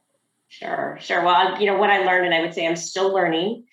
Sure, 0.60 1.00
sure. 1.02 1.24
Well, 1.24 1.60
you 1.60 1.66
know 1.66 1.78
what 1.78 1.89
I 1.89 2.06
learned, 2.06 2.28
and 2.28 2.36
I 2.36 2.42
would 2.42 2.54
say 2.54 2.68
I'm 2.68 2.76
still 2.76 3.12
learning. 3.12 3.63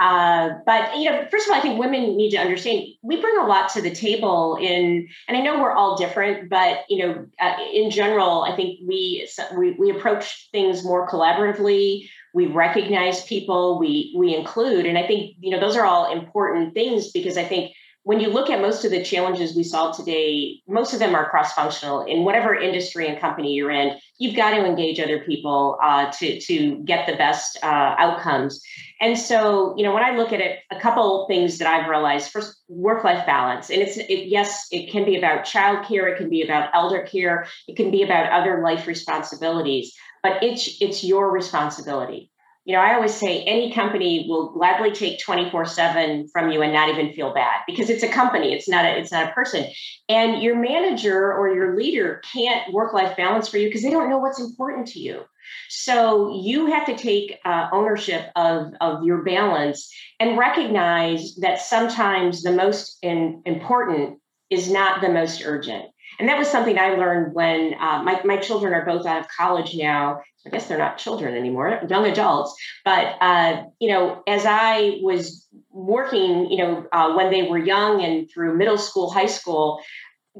Uh, 0.00 0.50
but 0.64 0.96
you 0.96 1.10
know, 1.10 1.26
first 1.30 1.46
of 1.46 1.52
all, 1.52 1.58
I 1.58 1.60
think 1.60 1.78
women 1.78 2.16
need 2.16 2.30
to 2.30 2.36
understand 2.36 2.84
we 3.02 3.20
bring 3.20 3.36
a 3.38 3.46
lot 3.46 3.68
to 3.70 3.82
the 3.82 3.90
table 3.90 4.56
in, 4.60 5.08
and 5.26 5.36
I 5.36 5.40
know 5.40 5.60
we're 5.60 5.72
all 5.72 5.96
different, 5.96 6.48
but 6.48 6.84
you 6.88 7.04
know, 7.04 7.26
uh, 7.40 7.56
in 7.72 7.90
general, 7.90 8.42
I 8.42 8.54
think 8.54 8.78
we, 8.86 9.28
we 9.56 9.72
we 9.72 9.90
approach 9.90 10.48
things 10.52 10.84
more 10.84 11.08
collaboratively. 11.08 12.08
We 12.32 12.46
recognize 12.46 13.24
people, 13.24 13.78
we 13.78 14.14
we 14.16 14.36
include, 14.36 14.86
and 14.86 14.96
I 14.96 15.06
think 15.06 15.36
you 15.40 15.50
know 15.50 15.60
those 15.60 15.76
are 15.76 15.84
all 15.84 16.12
important 16.12 16.74
things 16.74 17.10
because 17.10 17.36
I 17.36 17.44
think 17.44 17.72
when 18.08 18.20
you 18.20 18.28
look 18.28 18.48
at 18.48 18.62
most 18.62 18.86
of 18.86 18.90
the 18.90 19.04
challenges 19.04 19.54
we 19.54 19.62
solve 19.62 19.94
today, 19.94 20.62
most 20.66 20.94
of 20.94 20.98
them 20.98 21.14
are 21.14 21.28
cross 21.28 21.52
functional. 21.52 22.06
In 22.06 22.24
whatever 22.24 22.54
industry 22.54 23.06
and 23.06 23.20
company 23.20 23.52
you're 23.52 23.70
in, 23.70 23.98
you've 24.16 24.34
got 24.34 24.52
to 24.52 24.64
engage 24.64 24.98
other 24.98 25.18
people 25.26 25.78
uh, 25.82 26.10
to, 26.12 26.40
to 26.40 26.76
get 26.86 27.06
the 27.06 27.16
best 27.16 27.58
uh, 27.62 27.96
outcomes. 27.98 28.62
And 29.00 29.16
so, 29.16 29.74
you 29.76 29.84
know, 29.84 29.94
when 29.94 30.02
I 30.02 30.16
look 30.16 30.32
at 30.32 30.40
it, 30.40 30.58
a 30.72 30.80
couple 30.80 31.26
things 31.28 31.58
that 31.58 31.68
I've 31.68 31.88
realized 31.88 32.30
first, 32.30 32.56
work 32.68 33.04
life 33.04 33.24
balance. 33.26 33.70
And 33.70 33.80
it's, 33.80 33.96
it, 33.96 34.26
yes, 34.28 34.66
it 34.72 34.90
can 34.90 35.04
be 35.04 35.16
about 35.16 35.44
childcare, 35.44 36.12
it 36.12 36.18
can 36.18 36.28
be 36.28 36.42
about 36.42 36.70
elder 36.74 37.02
care, 37.02 37.46
it 37.68 37.76
can 37.76 37.90
be 37.90 38.02
about 38.02 38.32
other 38.32 38.60
life 38.62 38.86
responsibilities, 38.86 39.94
but 40.22 40.42
it's, 40.42 40.80
it's 40.80 41.04
your 41.04 41.30
responsibility 41.30 42.30
you 42.68 42.74
know, 42.74 42.82
I 42.82 42.94
always 42.96 43.14
say 43.14 43.44
any 43.44 43.72
company 43.72 44.26
will 44.28 44.50
gladly 44.52 44.92
take 44.92 45.18
24/7 45.24 46.30
from 46.30 46.50
you 46.50 46.60
and 46.60 46.70
not 46.70 46.90
even 46.90 47.14
feel 47.14 47.32
bad 47.32 47.62
because 47.66 47.88
it's 47.88 48.02
a 48.02 48.10
company, 48.10 48.52
it's 48.52 48.68
not 48.68 48.84
a 48.84 48.98
it's 48.98 49.10
not 49.10 49.30
a 49.30 49.32
person. 49.32 49.64
And 50.10 50.42
your 50.42 50.54
manager 50.54 51.32
or 51.32 51.48
your 51.48 51.74
leader 51.74 52.20
can't 52.30 52.70
work-life 52.70 53.16
balance 53.16 53.48
for 53.48 53.56
you 53.56 53.68
because 53.68 53.82
they 53.82 53.88
don't 53.88 54.10
know 54.10 54.18
what's 54.18 54.38
important 54.38 54.86
to 54.88 55.00
you. 55.00 55.22
So 55.68 56.40
you 56.40 56.66
have 56.66 56.86
to 56.86 56.96
take 56.96 57.38
uh, 57.44 57.68
ownership 57.72 58.30
of, 58.36 58.72
of 58.80 59.04
your 59.04 59.22
balance 59.22 59.92
and 60.20 60.38
recognize 60.38 61.36
that 61.36 61.60
sometimes 61.60 62.42
the 62.42 62.52
most 62.52 62.98
in, 63.02 63.42
important 63.44 64.18
is 64.50 64.70
not 64.70 65.00
the 65.00 65.08
most 65.10 65.42
urgent. 65.44 65.86
And 66.18 66.28
that 66.28 66.38
was 66.38 66.48
something 66.48 66.78
I 66.78 66.94
learned 66.94 67.34
when 67.34 67.74
uh, 67.74 68.02
my, 68.02 68.20
my 68.24 68.38
children 68.38 68.72
are 68.72 68.84
both 68.84 69.06
out 69.06 69.20
of 69.20 69.28
college 69.28 69.76
now. 69.76 70.20
I 70.46 70.50
guess 70.50 70.66
they're 70.66 70.78
not 70.78 70.98
children 70.98 71.34
anymore, 71.34 71.80
young 71.88 72.06
adults. 72.06 72.56
But, 72.84 73.16
uh, 73.20 73.64
you 73.78 73.88
know, 73.90 74.22
as 74.26 74.44
I 74.46 74.98
was 75.02 75.46
working, 75.70 76.50
you 76.50 76.58
know, 76.58 76.86
uh, 76.92 77.14
when 77.14 77.30
they 77.30 77.42
were 77.42 77.58
young 77.58 78.02
and 78.02 78.28
through 78.30 78.56
middle 78.56 78.78
school, 78.78 79.10
high 79.10 79.26
school, 79.26 79.80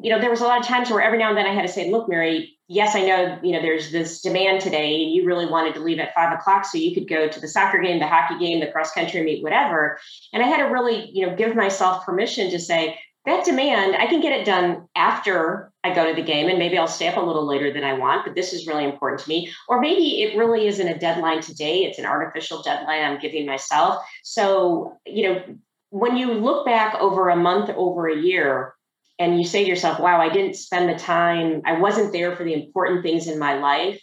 you 0.01 0.11
know, 0.11 0.21
there 0.21 0.31
was 0.31 0.41
a 0.41 0.45
lot 0.45 0.61
of 0.61 0.67
times 0.67 0.91
where 0.91 1.03
every 1.03 1.19
now 1.19 1.29
and 1.29 1.37
then 1.39 1.47
I 1.47 1.53
had 1.53 1.63
to 1.63 1.69
say, 1.69 1.91
look, 1.91 2.09
Mary, 2.09 2.58
yes, 2.69 2.95
I 2.95 3.05
know, 3.05 3.39
you 3.43 3.53
know, 3.53 3.63
there's 3.63 3.91
this 3.91 4.21
demand 4.21 4.61
today 4.61 5.03
and 5.03 5.13
you 5.13 5.27
really 5.27 5.47
wanted 5.47 5.75
to 5.75 5.81
leave 5.81 5.99
at 5.99 6.15
five 6.15 6.33
o'clock 6.33 6.65
so 6.65 6.79
you 6.79 6.95
could 6.95 7.09
go 7.09 7.27
to 7.27 7.41
the 7.41 7.49
soccer 7.49 7.79
game, 7.79 7.99
the 7.99 8.07
hockey 8.07 8.39
game, 8.39 8.61
the 8.61 8.71
cross 8.71 8.93
country 8.93 9.23
meet, 9.23 9.43
whatever. 9.43 9.99
And 10.33 10.43
I 10.43 10.47
had 10.47 10.59
to 10.59 10.65
really, 10.65 11.11
you 11.13 11.27
know, 11.27 11.35
give 11.35 11.57
myself 11.57 12.05
permission 12.05 12.51
to 12.51 12.59
say, 12.59 12.99
that 13.27 13.45
demand, 13.45 13.95
I 13.97 14.07
can 14.07 14.23
get 14.23 14.33
it 14.33 14.47
done 14.47 14.89
after 14.97 15.71
I 15.85 15.95
go 15.95 16.09
to 16.09 16.15
the 16.15 16.27
game, 16.27 16.49
and 16.49 16.59
maybe 16.59 16.79
I'll 16.79 16.89
stay 16.89 17.09
up 17.09 17.19
a 17.19 17.21
little 17.21 17.47
later 17.47 17.71
than 17.71 17.85
I 17.85 17.93
want, 17.93 18.25
but 18.25 18.35
this 18.35 18.55
is 18.55 18.67
really 18.67 18.85
important 18.85 19.21
to 19.21 19.29
me. 19.29 19.53
Or 19.69 19.81
maybe 19.81 20.23
it 20.23 20.39
really 20.39 20.67
isn't 20.67 20.89
a 20.89 20.99
deadline 20.99 21.43
today, 21.43 21.81
it's 21.81 21.99
an 21.99 22.07
artificial 22.07 22.63
deadline 22.63 23.05
I'm 23.05 23.21
giving 23.21 23.45
myself. 23.45 24.03
So, 24.23 24.97
you 25.05 25.29
know, 25.29 25.43
when 25.91 26.17
you 26.17 26.33
look 26.33 26.65
back 26.65 26.95
over 26.95 27.29
a 27.29 27.37
month, 27.37 27.71
over 27.71 28.09
a 28.09 28.17
year, 28.17 28.75
and 29.19 29.39
you 29.39 29.45
say 29.45 29.65
to 29.65 29.69
yourself, 29.69 29.99
wow, 29.99 30.21
I 30.21 30.29
didn't 30.29 30.55
spend 30.55 30.89
the 30.89 30.99
time, 30.99 31.63
I 31.67 31.79
wasn't 31.79 32.13
there 32.13 32.37
for 32.37 32.45
the 32.45 32.55
important 32.55 33.03
things 33.03 33.27
in 33.27 33.39
my 33.39 33.59
life, 33.59 34.01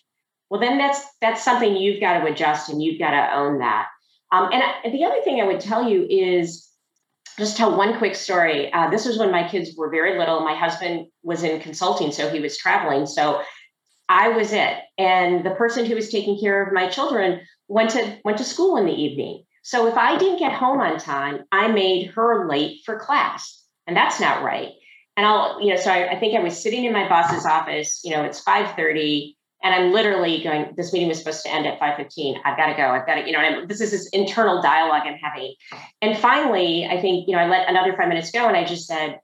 well, 0.49 0.61
then 0.61 0.77
that's 0.77 1.01
that's 1.21 1.43
something 1.43 1.75
you've 1.75 1.99
got 1.99 2.19
to 2.19 2.31
adjust 2.31 2.69
and 2.69 2.81
you've 2.81 2.99
got 2.99 3.11
to 3.11 3.35
own 3.35 3.59
that. 3.59 3.87
Um, 4.31 4.49
and 4.51 4.93
the 4.93 5.05
other 5.05 5.21
thing 5.23 5.41
I 5.41 5.45
would 5.45 5.59
tell 5.59 5.89
you 5.89 6.05
is 6.09 6.69
just 7.37 7.57
tell 7.57 7.75
one 7.75 7.97
quick 7.97 8.15
story. 8.15 8.71
Uh, 8.71 8.89
this 8.89 9.05
was 9.05 9.17
when 9.17 9.31
my 9.31 9.47
kids 9.47 9.71
were 9.75 9.89
very 9.89 10.17
little. 10.17 10.41
My 10.41 10.55
husband 10.55 11.07
was 11.23 11.43
in 11.43 11.59
consulting, 11.59 12.11
so 12.11 12.29
he 12.29 12.39
was 12.39 12.57
traveling. 12.57 13.05
So 13.05 13.41
I 14.07 14.29
was 14.29 14.53
it, 14.53 14.77
and 14.97 15.45
the 15.45 15.55
person 15.55 15.85
who 15.85 15.95
was 15.95 16.09
taking 16.09 16.39
care 16.39 16.63
of 16.63 16.73
my 16.73 16.87
children 16.87 17.41
went 17.67 17.89
to 17.91 18.19
went 18.23 18.37
to 18.37 18.43
school 18.43 18.77
in 18.77 18.85
the 18.85 18.93
evening. 18.93 19.43
So 19.63 19.87
if 19.87 19.95
I 19.95 20.15
didn't 20.17 20.39
get 20.39 20.53
home 20.53 20.79
on 20.79 20.99
time, 20.99 21.43
I 21.51 21.69
made 21.69 22.11
her 22.11 22.47
late 22.47 22.81
for 22.85 22.99
class, 22.99 23.63
and 23.87 23.97
that's 23.97 24.19
not 24.19 24.43
right 24.43 24.73
and 25.17 25.25
I'll, 25.25 25.61
you 25.61 25.73
know, 25.73 25.79
so 25.79 25.91
I, 25.91 26.11
I, 26.11 26.19
think 26.19 26.35
I 26.35 26.43
was 26.43 26.61
sitting 26.61 26.83
in 26.83 26.91
my 26.91 27.07
boss's 27.07 27.45
office, 27.45 28.01
you 28.03 28.11
know, 28.11 28.23
it's 28.23 28.43
5:30, 28.43 29.33
and 29.63 29.73
I'm 29.73 29.93
literally 29.93 30.43
going, 30.43 30.73
this 30.75 30.91
meeting 30.91 31.07
was 31.07 31.19
supposed 31.19 31.43
to 31.43 31.51
end 31.51 31.65
at 31.65 31.79
5:15. 31.79 32.39
I've 32.43 32.57
got 32.57 32.67
to 32.67 32.73
go. 32.73 32.83
I've 32.83 33.05
got 33.05 33.15
to, 33.15 33.25
you 33.25 33.31
know, 33.31 33.65
this 33.65 33.81
is 33.81 33.91
this 33.91 34.09
internal 34.09 34.61
dialogue 34.61 35.03
I'm 35.05 35.17
having. 35.21 35.55
And 36.01 36.17
finally, 36.17 36.85
I 36.85 36.99
think, 37.01 37.27
you 37.27 37.35
know, 37.35 37.41
I 37.41 37.47
let 37.47 37.69
another 37.69 37.95
five 37.97 38.09
minutes 38.09 38.31
go 38.31 38.47
and 38.47 38.57
I 38.57 38.65
just 38.65 38.87
said, 38.87 39.19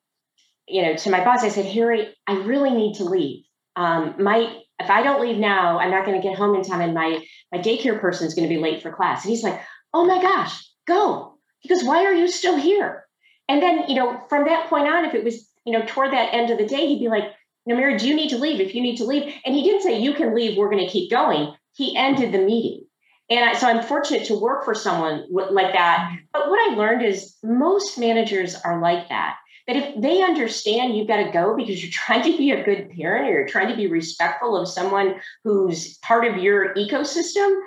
you 0.67 0.81
know, 0.81 0.95
to 0.95 1.09
my 1.09 1.23
boss, 1.23 1.43
I 1.43 1.49
said, 1.49 1.65
Harry, 1.65 2.15
I 2.27 2.33
really 2.33 2.71
need 2.71 2.95
to 2.95 3.03
leave. 3.03 3.43
Um, 3.75 4.15
my 4.17 4.57
if 4.79 4.89
I 4.89 5.03
don't 5.03 5.21
leave 5.21 5.37
now, 5.37 5.79
I'm 5.79 5.91
not 5.91 6.05
going 6.05 6.19
to 6.19 6.27
get 6.27 6.37
home 6.37 6.55
in 6.55 6.63
time, 6.63 6.81
and 6.81 6.93
my 6.93 7.23
my 7.51 7.59
daycare 7.59 7.99
person 7.99 8.25
is 8.25 8.33
going 8.33 8.47
to 8.47 8.53
be 8.53 8.61
late 8.61 8.81
for 8.81 8.91
class. 8.91 9.23
And 9.23 9.29
he's 9.29 9.43
like, 9.43 9.61
Oh 9.93 10.05
my 10.05 10.21
gosh, 10.21 10.67
go. 10.87 11.37
He 11.59 11.69
goes, 11.69 11.83
Why 11.83 12.05
are 12.05 12.13
you 12.13 12.27
still 12.29 12.57
here? 12.57 13.05
And 13.47 13.61
then, 13.61 13.89
you 13.89 13.95
know, 13.95 14.23
from 14.29 14.45
that 14.45 14.69
point 14.69 14.87
on, 14.87 15.05
if 15.05 15.13
it 15.13 15.23
was 15.23 15.50
you 15.65 15.73
know, 15.73 15.85
toward 15.85 16.11
that 16.11 16.33
end 16.33 16.49
of 16.49 16.57
the 16.57 16.67
day, 16.67 16.87
he'd 16.87 16.99
be 16.99 17.09
like, 17.09 17.25
no, 17.65 17.75
Mary, 17.75 17.97
do 17.97 18.07
you 18.07 18.15
need 18.15 18.29
to 18.29 18.37
leave? 18.37 18.59
If 18.59 18.73
you 18.73 18.81
need 18.81 18.97
to 18.97 19.05
leave. 19.05 19.33
And 19.45 19.55
he 19.55 19.63
didn't 19.63 19.83
say, 19.83 19.99
you 19.99 20.13
can 20.13 20.35
leave, 20.35 20.57
we're 20.57 20.69
going 20.69 20.85
to 20.85 20.91
keep 20.91 21.11
going. 21.11 21.53
He 21.73 21.95
ended 21.95 22.31
the 22.31 22.39
meeting. 22.39 22.85
And 23.29 23.45
I, 23.45 23.53
so 23.53 23.67
I'm 23.67 23.83
fortunate 23.83 24.25
to 24.27 24.39
work 24.39 24.65
for 24.65 24.75
someone 24.75 25.25
like 25.29 25.73
that. 25.73 26.17
But 26.33 26.49
what 26.49 26.71
I 26.71 26.75
learned 26.75 27.05
is 27.05 27.35
most 27.43 27.97
managers 27.97 28.55
are 28.55 28.81
like 28.81 29.07
that. 29.09 29.37
That 29.67 29.75
if 29.77 30.01
they 30.01 30.21
understand 30.21 30.97
you've 30.97 31.07
got 31.07 31.23
to 31.23 31.31
go 31.31 31.55
because 31.55 31.81
you're 31.81 31.91
trying 31.93 32.29
to 32.29 32.37
be 32.37 32.51
a 32.51 32.63
good 32.63 32.89
parent 32.89 33.29
or 33.29 33.31
you're 33.31 33.47
trying 33.47 33.69
to 33.69 33.75
be 33.75 33.87
respectful 33.87 34.57
of 34.57 34.67
someone 34.67 35.15
who's 35.43 35.97
part 35.99 36.25
of 36.25 36.37
your 36.43 36.73
ecosystem, 36.73 37.61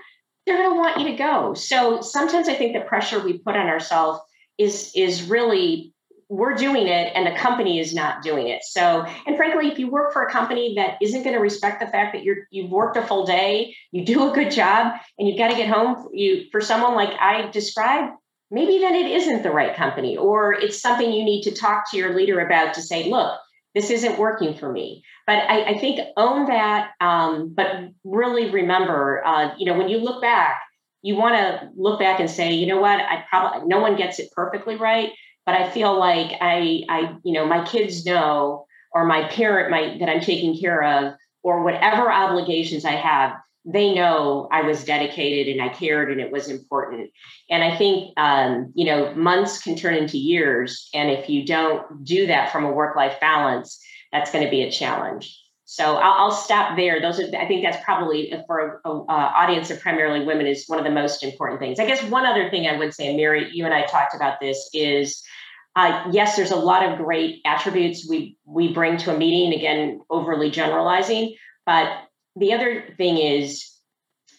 they're 0.44 0.58
going 0.58 0.70
to 0.70 0.76
want 0.76 0.98
you 0.98 1.06
to 1.06 1.16
go. 1.16 1.54
So 1.54 2.02
sometimes 2.02 2.48
I 2.48 2.54
think 2.54 2.74
the 2.74 2.82
pressure 2.82 3.24
we 3.24 3.38
put 3.38 3.56
on 3.56 3.68
ourselves 3.68 4.20
is 4.58 4.92
is 4.94 5.22
really 5.22 5.93
we're 6.28 6.54
doing 6.54 6.86
it 6.86 7.12
and 7.14 7.26
the 7.26 7.38
company 7.38 7.78
is 7.78 7.94
not 7.94 8.22
doing 8.22 8.48
it. 8.48 8.62
So, 8.64 9.04
and 9.26 9.36
frankly, 9.36 9.68
if 9.68 9.78
you 9.78 9.90
work 9.90 10.12
for 10.12 10.22
a 10.22 10.30
company 10.30 10.74
that 10.76 10.98
isn't 11.02 11.22
going 11.22 11.34
to 11.34 11.40
respect 11.40 11.80
the 11.80 11.86
fact 11.86 12.14
that 12.14 12.24
you're 12.24 12.46
you've 12.50 12.70
worked 12.70 12.96
a 12.96 13.02
full 13.02 13.26
day, 13.26 13.74
you 13.92 14.04
do 14.04 14.30
a 14.30 14.34
good 14.34 14.50
job, 14.50 14.94
and 15.18 15.28
you've 15.28 15.38
got 15.38 15.48
to 15.48 15.56
get 15.56 15.68
home, 15.68 16.08
you 16.12 16.44
for 16.50 16.60
someone 16.60 16.94
like 16.94 17.10
I 17.20 17.50
described, 17.50 18.12
maybe 18.50 18.78
then 18.78 18.94
it 18.94 19.10
isn't 19.10 19.42
the 19.42 19.50
right 19.50 19.74
company, 19.74 20.16
or 20.16 20.52
it's 20.52 20.80
something 20.80 21.12
you 21.12 21.24
need 21.24 21.42
to 21.42 21.54
talk 21.54 21.90
to 21.90 21.96
your 21.96 22.14
leader 22.14 22.40
about 22.40 22.74
to 22.74 22.82
say, 22.82 23.10
look, 23.10 23.38
this 23.74 23.90
isn't 23.90 24.18
working 24.18 24.54
for 24.54 24.70
me. 24.70 25.02
But 25.26 25.38
I, 25.38 25.70
I 25.70 25.78
think 25.78 26.00
own 26.16 26.46
that, 26.46 26.92
um, 27.00 27.52
but 27.54 27.66
really 28.04 28.50
remember, 28.50 29.24
uh, 29.26 29.54
you 29.58 29.66
know, 29.66 29.76
when 29.76 29.88
you 29.88 29.98
look 29.98 30.22
back, 30.22 30.60
you 31.02 31.16
want 31.16 31.34
to 31.34 31.68
look 31.76 31.98
back 31.98 32.18
and 32.20 32.30
say, 32.30 32.54
you 32.54 32.66
know 32.66 32.80
what, 32.80 32.98
I 33.00 33.24
probably 33.28 33.68
no 33.68 33.80
one 33.80 33.96
gets 33.96 34.18
it 34.18 34.30
perfectly 34.32 34.76
right 34.76 35.10
but 35.46 35.54
I 35.54 35.70
feel 35.70 35.98
like 35.98 36.32
I, 36.40 36.84
I, 36.88 37.16
you 37.22 37.32
know, 37.32 37.46
my 37.46 37.64
kids 37.64 38.04
know, 38.04 38.66
or 38.92 39.04
my 39.04 39.28
parent 39.28 39.70
might 39.70 39.98
that 40.00 40.08
I'm 40.08 40.20
taking 40.20 40.58
care 40.58 40.82
of, 40.82 41.14
or 41.42 41.62
whatever 41.62 42.10
obligations 42.10 42.84
I 42.84 42.92
have, 42.92 43.32
they 43.64 43.94
know 43.94 44.48
I 44.52 44.62
was 44.62 44.84
dedicated 44.84 45.52
and 45.54 45.62
I 45.62 45.72
cared 45.72 46.10
and 46.10 46.20
it 46.20 46.30
was 46.30 46.48
important. 46.48 47.10
And 47.50 47.64
I 47.64 47.76
think, 47.76 48.12
um, 48.18 48.72
you 48.74 48.84
know, 48.84 49.14
months 49.14 49.62
can 49.62 49.74
turn 49.74 49.94
into 49.94 50.18
years, 50.18 50.88
and 50.94 51.10
if 51.10 51.28
you 51.28 51.46
don't 51.46 52.04
do 52.04 52.26
that 52.26 52.52
from 52.52 52.64
a 52.64 52.72
work-life 52.72 53.18
balance, 53.20 53.82
that's 54.12 54.30
going 54.30 54.44
to 54.44 54.50
be 54.50 54.62
a 54.62 54.70
challenge. 54.70 55.38
So 55.66 55.96
I'll, 55.96 56.26
I'll, 56.26 56.30
stop 56.30 56.76
there. 56.76 57.00
Those 57.00 57.18
are, 57.18 57.36
I 57.36 57.48
think 57.48 57.64
that's 57.64 57.82
probably 57.82 58.32
uh, 58.32 58.42
for 58.46 58.80
an 58.84 59.04
audience 59.08 59.70
of 59.70 59.80
primarily 59.80 60.24
women 60.24 60.46
is 60.46 60.64
one 60.66 60.78
of 60.78 60.84
the 60.84 60.90
most 60.90 61.22
important 61.22 61.58
things. 61.58 61.80
I 61.80 61.86
guess 61.86 62.02
one 62.04 62.26
other 62.26 62.50
thing 62.50 62.66
I 62.66 62.76
would 62.76 62.92
say, 62.92 63.16
Mary, 63.16 63.48
you 63.52 63.64
and 63.64 63.72
I 63.72 63.84
talked 63.86 64.14
about 64.14 64.40
this, 64.40 64.68
is 64.74 65.22
uh, 65.76 66.08
yes, 66.12 66.36
there's 66.36 66.52
a 66.52 66.56
lot 66.56 66.88
of 66.88 66.98
great 66.98 67.40
attributes 67.44 68.08
we 68.08 68.38
we 68.44 68.72
bring 68.72 68.96
to 68.98 69.14
a 69.14 69.18
meeting. 69.18 69.58
Again, 69.58 70.00
overly 70.08 70.50
generalizing, 70.50 71.34
but 71.66 71.88
the 72.36 72.52
other 72.52 72.84
thing 72.96 73.18
is 73.18 73.70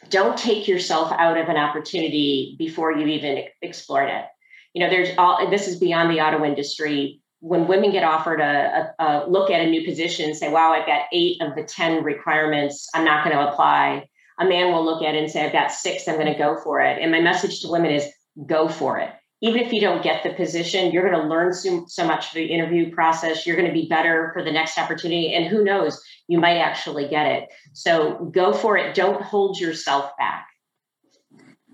don't 0.09 0.37
take 0.37 0.67
yourself 0.67 1.11
out 1.11 1.37
of 1.37 1.49
an 1.49 1.57
opportunity 1.57 2.55
before 2.57 2.91
you've 2.91 3.09
even 3.09 3.43
explored 3.61 4.09
it. 4.09 4.25
You 4.73 4.83
know, 4.83 4.89
there's 4.89 5.17
all 5.17 5.49
this 5.49 5.67
is 5.67 5.79
beyond 5.79 6.11
the 6.11 6.21
auto 6.21 6.43
industry. 6.43 7.21
When 7.39 7.67
women 7.67 7.91
get 7.91 8.03
offered 8.03 8.39
a, 8.39 8.93
a, 8.99 9.05
a 9.05 9.29
look 9.29 9.51
at 9.51 9.61
a 9.61 9.69
new 9.69 9.85
position, 9.85 10.33
say, 10.33 10.49
"Wow, 10.49 10.71
I've 10.71 10.87
got 10.87 11.03
eight 11.11 11.41
of 11.41 11.55
the 11.55 11.63
ten 11.63 12.03
requirements. 12.03 12.87
I'm 12.93 13.05
not 13.05 13.25
going 13.25 13.35
to 13.35 13.51
apply." 13.51 14.07
A 14.37 14.45
man 14.45 14.73
will 14.73 14.83
look 14.83 15.01
at 15.01 15.15
it 15.15 15.23
and 15.23 15.31
say, 15.31 15.45
"I've 15.45 15.53
got 15.53 15.71
six. 15.71 16.07
I'm 16.07 16.15
going 16.15 16.31
to 16.31 16.37
go 16.37 16.57
for 16.63 16.81
it." 16.81 17.01
And 17.01 17.11
my 17.11 17.19
message 17.19 17.61
to 17.61 17.69
women 17.69 17.91
is, 17.91 18.05
"Go 18.45 18.69
for 18.69 18.99
it." 18.99 19.11
Even 19.41 19.61
if 19.61 19.73
you 19.73 19.81
don't 19.81 20.03
get 20.03 20.23
the 20.23 20.33
position, 20.33 20.91
you're 20.91 21.09
going 21.09 21.21
to 21.21 21.27
learn 21.27 21.53
so, 21.53 21.85
so 21.87 22.05
much 22.05 22.29
for 22.29 22.35
the 22.35 22.45
interview 22.45 22.93
process. 22.93 23.45
You're 23.45 23.57
going 23.57 23.67
to 23.67 23.73
be 23.73 23.87
better 23.87 24.31
for 24.33 24.43
the 24.43 24.51
next 24.51 24.77
opportunity. 24.77 25.33
And 25.33 25.45
who 25.45 25.63
knows, 25.63 26.01
you 26.27 26.39
might 26.39 26.57
actually 26.57 27.07
get 27.07 27.27
it. 27.27 27.49
So 27.73 28.31
go 28.33 28.53
for 28.53 28.77
it. 28.77 28.95
Don't 28.95 29.21
hold 29.21 29.59
yourself 29.59 30.11
back. 30.17 30.47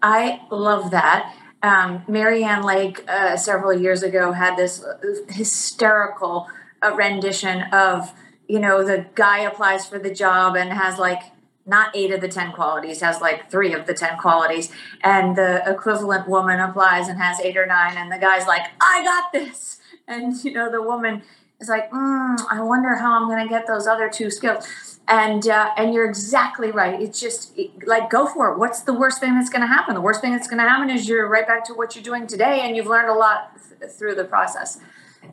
I 0.01 0.41
love 0.49 0.91
that. 0.91 1.35
Um, 1.63 2.03
Marianne 2.07 2.63
Lake, 2.63 3.05
uh, 3.07 3.37
several 3.37 3.71
years 3.79 4.01
ago, 4.01 4.31
had 4.31 4.57
this 4.57 4.83
hysterical 5.29 6.47
uh, 6.83 6.95
rendition 6.95 7.61
of, 7.71 8.11
you 8.49 8.59
know, 8.59 8.83
the 8.83 9.05
guy 9.13 9.39
applies 9.39 9.85
for 9.85 9.99
the 9.99 10.11
job 10.11 10.55
and 10.55 10.73
has 10.73 10.97
like 10.97 11.21
not 11.65 11.95
eight 11.95 12.11
of 12.11 12.21
the 12.21 12.27
10 12.27 12.51
qualities, 12.51 13.01
has 13.01 13.21
like 13.21 13.49
three 13.51 13.73
of 13.73 13.85
the 13.85 13.93
10 13.93 14.17
qualities. 14.17 14.71
And 15.03 15.35
the 15.35 15.63
equivalent 15.69 16.27
woman 16.27 16.59
applies 16.59 17.07
and 17.07 17.19
has 17.19 17.39
eight 17.39 17.57
or 17.57 17.65
nine. 17.65 17.97
And 17.97 18.11
the 18.11 18.17
guy's 18.17 18.47
like, 18.47 18.63
I 18.79 19.03
got 19.03 19.31
this. 19.31 19.77
And, 20.07 20.43
you 20.43 20.51
know, 20.51 20.69
the 20.69 20.81
woman 20.81 21.21
is 21.61 21.69
like, 21.69 21.89
mm, 21.89 22.37
I 22.49 22.61
wonder 22.61 22.95
how 22.95 23.13
I'm 23.13 23.29
going 23.29 23.41
to 23.41 23.47
get 23.47 23.65
those 23.65 23.87
other 23.87 24.09
two 24.09 24.29
skills. 24.29 24.67
And, 25.07 25.47
uh, 25.47 25.69
and 25.77 25.93
you're 25.93 26.05
exactly 26.05 26.69
right. 26.69 26.99
It's 26.99 27.17
just 27.19 27.57
like, 27.85 28.09
go 28.09 28.25
for 28.25 28.51
it. 28.51 28.57
What's 28.57 28.81
the 28.81 28.93
worst 28.93 29.21
thing 29.21 29.35
that's 29.35 29.49
going 29.49 29.61
to 29.61 29.67
happen? 29.67 29.93
The 29.93 30.01
worst 30.01 30.19
thing 30.19 30.33
that's 30.33 30.47
going 30.47 30.61
to 30.61 30.67
happen 30.67 30.89
is 30.89 31.07
you're 31.07 31.29
right 31.29 31.47
back 31.47 31.63
to 31.65 31.73
what 31.73 31.95
you're 31.95 32.03
doing 32.03 32.27
today 32.27 32.61
and 32.61 32.75
you've 32.75 32.87
learned 32.87 33.09
a 33.09 33.13
lot 33.13 33.51
th- 33.79 33.91
through 33.91 34.15
the 34.15 34.25
process. 34.25 34.79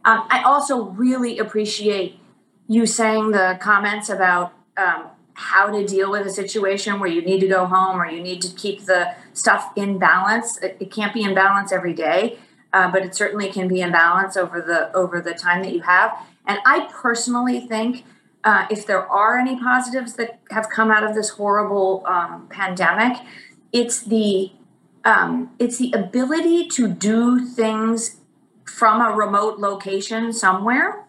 Um, 0.04 0.26
I 0.30 0.42
also 0.44 0.84
really 0.90 1.38
appreciate 1.38 2.20
you 2.68 2.86
saying 2.86 3.32
the 3.32 3.58
comments 3.60 4.10
about 4.10 4.52
um, 4.76 5.08
how 5.38 5.70
to 5.70 5.86
deal 5.86 6.10
with 6.10 6.26
a 6.26 6.30
situation 6.30 6.98
where 6.98 7.08
you 7.08 7.22
need 7.22 7.38
to 7.38 7.46
go 7.46 7.64
home 7.64 8.00
or 8.00 8.10
you 8.10 8.20
need 8.20 8.42
to 8.42 8.52
keep 8.56 8.86
the 8.86 9.14
stuff 9.34 9.70
in 9.76 9.96
balance. 9.96 10.58
It, 10.58 10.76
it 10.80 10.90
can't 10.90 11.14
be 11.14 11.22
in 11.22 11.32
balance 11.32 11.70
every 11.70 11.94
day, 11.94 12.40
uh, 12.72 12.90
but 12.90 13.04
it 13.04 13.14
certainly 13.14 13.48
can 13.48 13.68
be 13.68 13.80
in 13.80 13.92
balance 13.92 14.36
over 14.36 14.60
the 14.60 14.92
over 14.96 15.20
the 15.20 15.34
time 15.34 15.62
that 15.62 15.72
you 15.72 15.82
have. 15.82 16.12
And 16.44 16.58
I 16.66 16.88
personally 16.90 17.60
think 17.60 18.04
uh, 18.42 18.66
if 18.68 18.84
there 18.84 19.06
are 19.06 19.38
any 19.38 19.56
positives 19.56 20.14
that 20.14 20.40
have 20.50 20.68
come 20.70 20.90
out 20.90 21.04
of 21.04 21.14
this 21.14 21.28
horrible 21.28 22.02
um, 22.06 22.48
pandemic, 22.50 23.18
it's 23.72 24.02
the 24.02 24.50
um, 25.04 25.50
it's 25.60 25.78
the 25.78 25.92
ability 25.92 26.66
to 26.70 26.88
do 26.88 27.46
things 27.46 28.16
from 28.64 29.00
a 29.00 29.14
remote 29.14 29.60
location 29.60 30.32
somewhere 30.32 31.04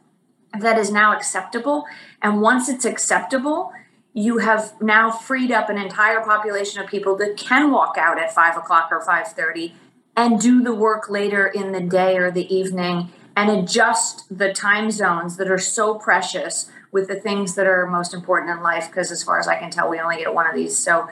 that 0.59 0.77
is 0.77 0.91
now 0.91 1.15
acceptable. 1.15 1.85
And 2.21 2.41
once 2.41 2.69
it's 2.69 2.85
acceptable, 2.85 3.71
you 4.19 4.39
have 4.39 4.73
now 4.81 5.11
freed 5.11 5.51
up 5.51 5.69
an 5.69 5.77
entire 5.77 6.21
population 6.21 6.81
of 6.81 6.87
people 6.87 7.15
that 7.17 7.37
can 7.37 7.71
walk 7.71 7.95
out 7.97 8.19
at 8.19 8.33
five 8.33 8.57
o'clock 8.57 8.89
or 8.91 9.01
five 9.01 9.27
thirty 9.27 9.73
and 10.15 10.39
do 10.39 10.61
the 10.61 10.73
work 10.73 11.09
later 11.09 11.47
in 11.47 11.71
the 11.71 11.81
day 11.81 12.17
or 12.17 12.29
the 12.31 12.53
evening 12.53 13.11
and 13.35 13.49
adjust 13.49 14.25
the 14.35 14.51
time 14.51 14.91
zones 14.91 15.37
that 15.37 15.49
are 15.49 15.59
so 15.59 15.95
precious 15.95 16.69
with 16.91 17.07
the 17.07 17.15
things 17.15 17.55
that 17.55 17.67
are 17.67 17.87
most 17.87 18.13
important 18.13 18.51
in 18.51 18.61
life 18.61 18.87
because 18.87 19.11
as 19.11 19.23
far 19.23 19.39
as 19.39 19.47
i 19.47 19.55
can 19.55 19.69
tell 19.69 19.89
we 19.89 19.99
only 19.99 20.17
get 20.17 20.33
one 20.33 20.47
of 20.47 20.55
these. 20.55 20.77
So 20.77 21.07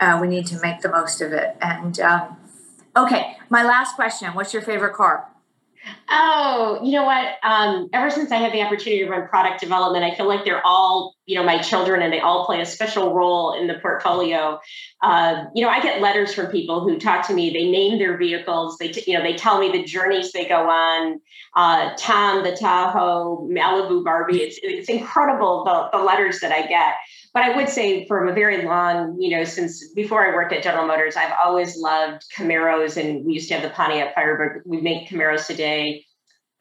uh, 0.00 0.18
we 0.20 0.26
need 0.26 0.46
to 0.48 0.60
make 0.60 0.80
the 0.80 0.88
most 0.88 1.20
of 1.20 1.32
it. 1.32 1.56
And 1.60 1.98
um, 2.00 2.36
okay 2.96 3.36
my 3.50 3.62
last 3.62 3.94
question. 3.94 4.34
What's 4.34 4.52
your 4.52 4.62
favorite 4.62 4.94
car? 4.94 5.28
Oh, 6.08 6.80
you 6.82 6.92
know 6.92 7.04
what? 7.04 7.34
Um, 7.42 7.88
ever 7.92 8.10
since 8.10 8.32
I 8.32 8.36
had 8.36 8.52
the 8.52 8.62
opportunity 8.62 9.04
to 9.04 9.08
run 9.08 9.28
product 9.28 9.60
development, 9.60 10.04
I 10.04 10.14
feel 10.16 10.26
like 10.26 10.44
they're 10.44 10.64
all, 10.66 11.13
you 11.26 11.36
know, 11.36 11.42
my 11.42 11.58
children 11.58 12.02
and 12.02 12.12
they 12.12 12.20
all 12.20 12.44
play 12.44 12.60
a 12.60 12.66
special 12.66 13.14
role 13.14 13.58
in 13.58 13.66
the 13.66 13.74
portfolio. 13.74 14.60
Uh, 15.02 15.44
you 15.54 15.64
know, 15.64 15.70
I 15.70 15.80
get 15.80 16.00
letters 16.00 16.34
from 16.34 16.46
people 16.48 16.80
who 16.80 16.98
talk 16.98 17.26
to 17.28 17.34
me. 17.34 17.50
They 17.50 17.70
name 17.70 17.98
their 17.98 18.16
vehicles. 18.16 18.76
They, 18.78 18.88
t- 18.88 19.10
you 19.10 19.16
know, 19.16 19.24
they 19.24 19.34
tell 19.34 19.58
me 19.58 19.70
the 19.70 19.84
journeys 19.84 20.32
they 20.32 20.46
go 20.46 20.68
on. 20.68 21.20
Uh, 21.56 21.94
Tom, 21.96 22.42
the 22.42 22.54
Tahoe, 22.54 23.48
Malibu 23.50 24.04
Barbie. 24.04 24.42
It's 24.42 24.58
it's 24.62 24.88
incredible 24.88 25.64
the, 25.64 25.96
the 25.96 26.04
letters 26.04 26.40
that 26.40 26.52
I 26.52 26.66
get. 26.66 26.94
But 27.32 27.42
I 27.42 27.56
would 27.56 27.68
say 27.68 28.06
from 28.06 28.28
a 28.28 28.32
very 28.32 28.64
long, 28.64 29.20
you 29.20 29.36
know, 29.36 29.44
since 29.44 29.92
before 29.92 30.24
I 30.26 30.34
worked 30.34 30.52
at 30.52 30.62
General 30.62 30.86
Motors, 30.86 31.16
I've 31.16 31.34
always 31.44 31.76
loved 31.76 32.24
Camaros, 32.36 32.96
and 32.96 33.24
we 33.24 33.34
used 33.34 33.48
to 33.48 33.54
have 33.54 33.62
the 33.62 33.70
Pontiac 33.70 34.14
Firebird. 34.14 34.62
We 34.66 34.80
make 34.80 35.08
Camaros 35.08 35.46
today. 35.46 36.04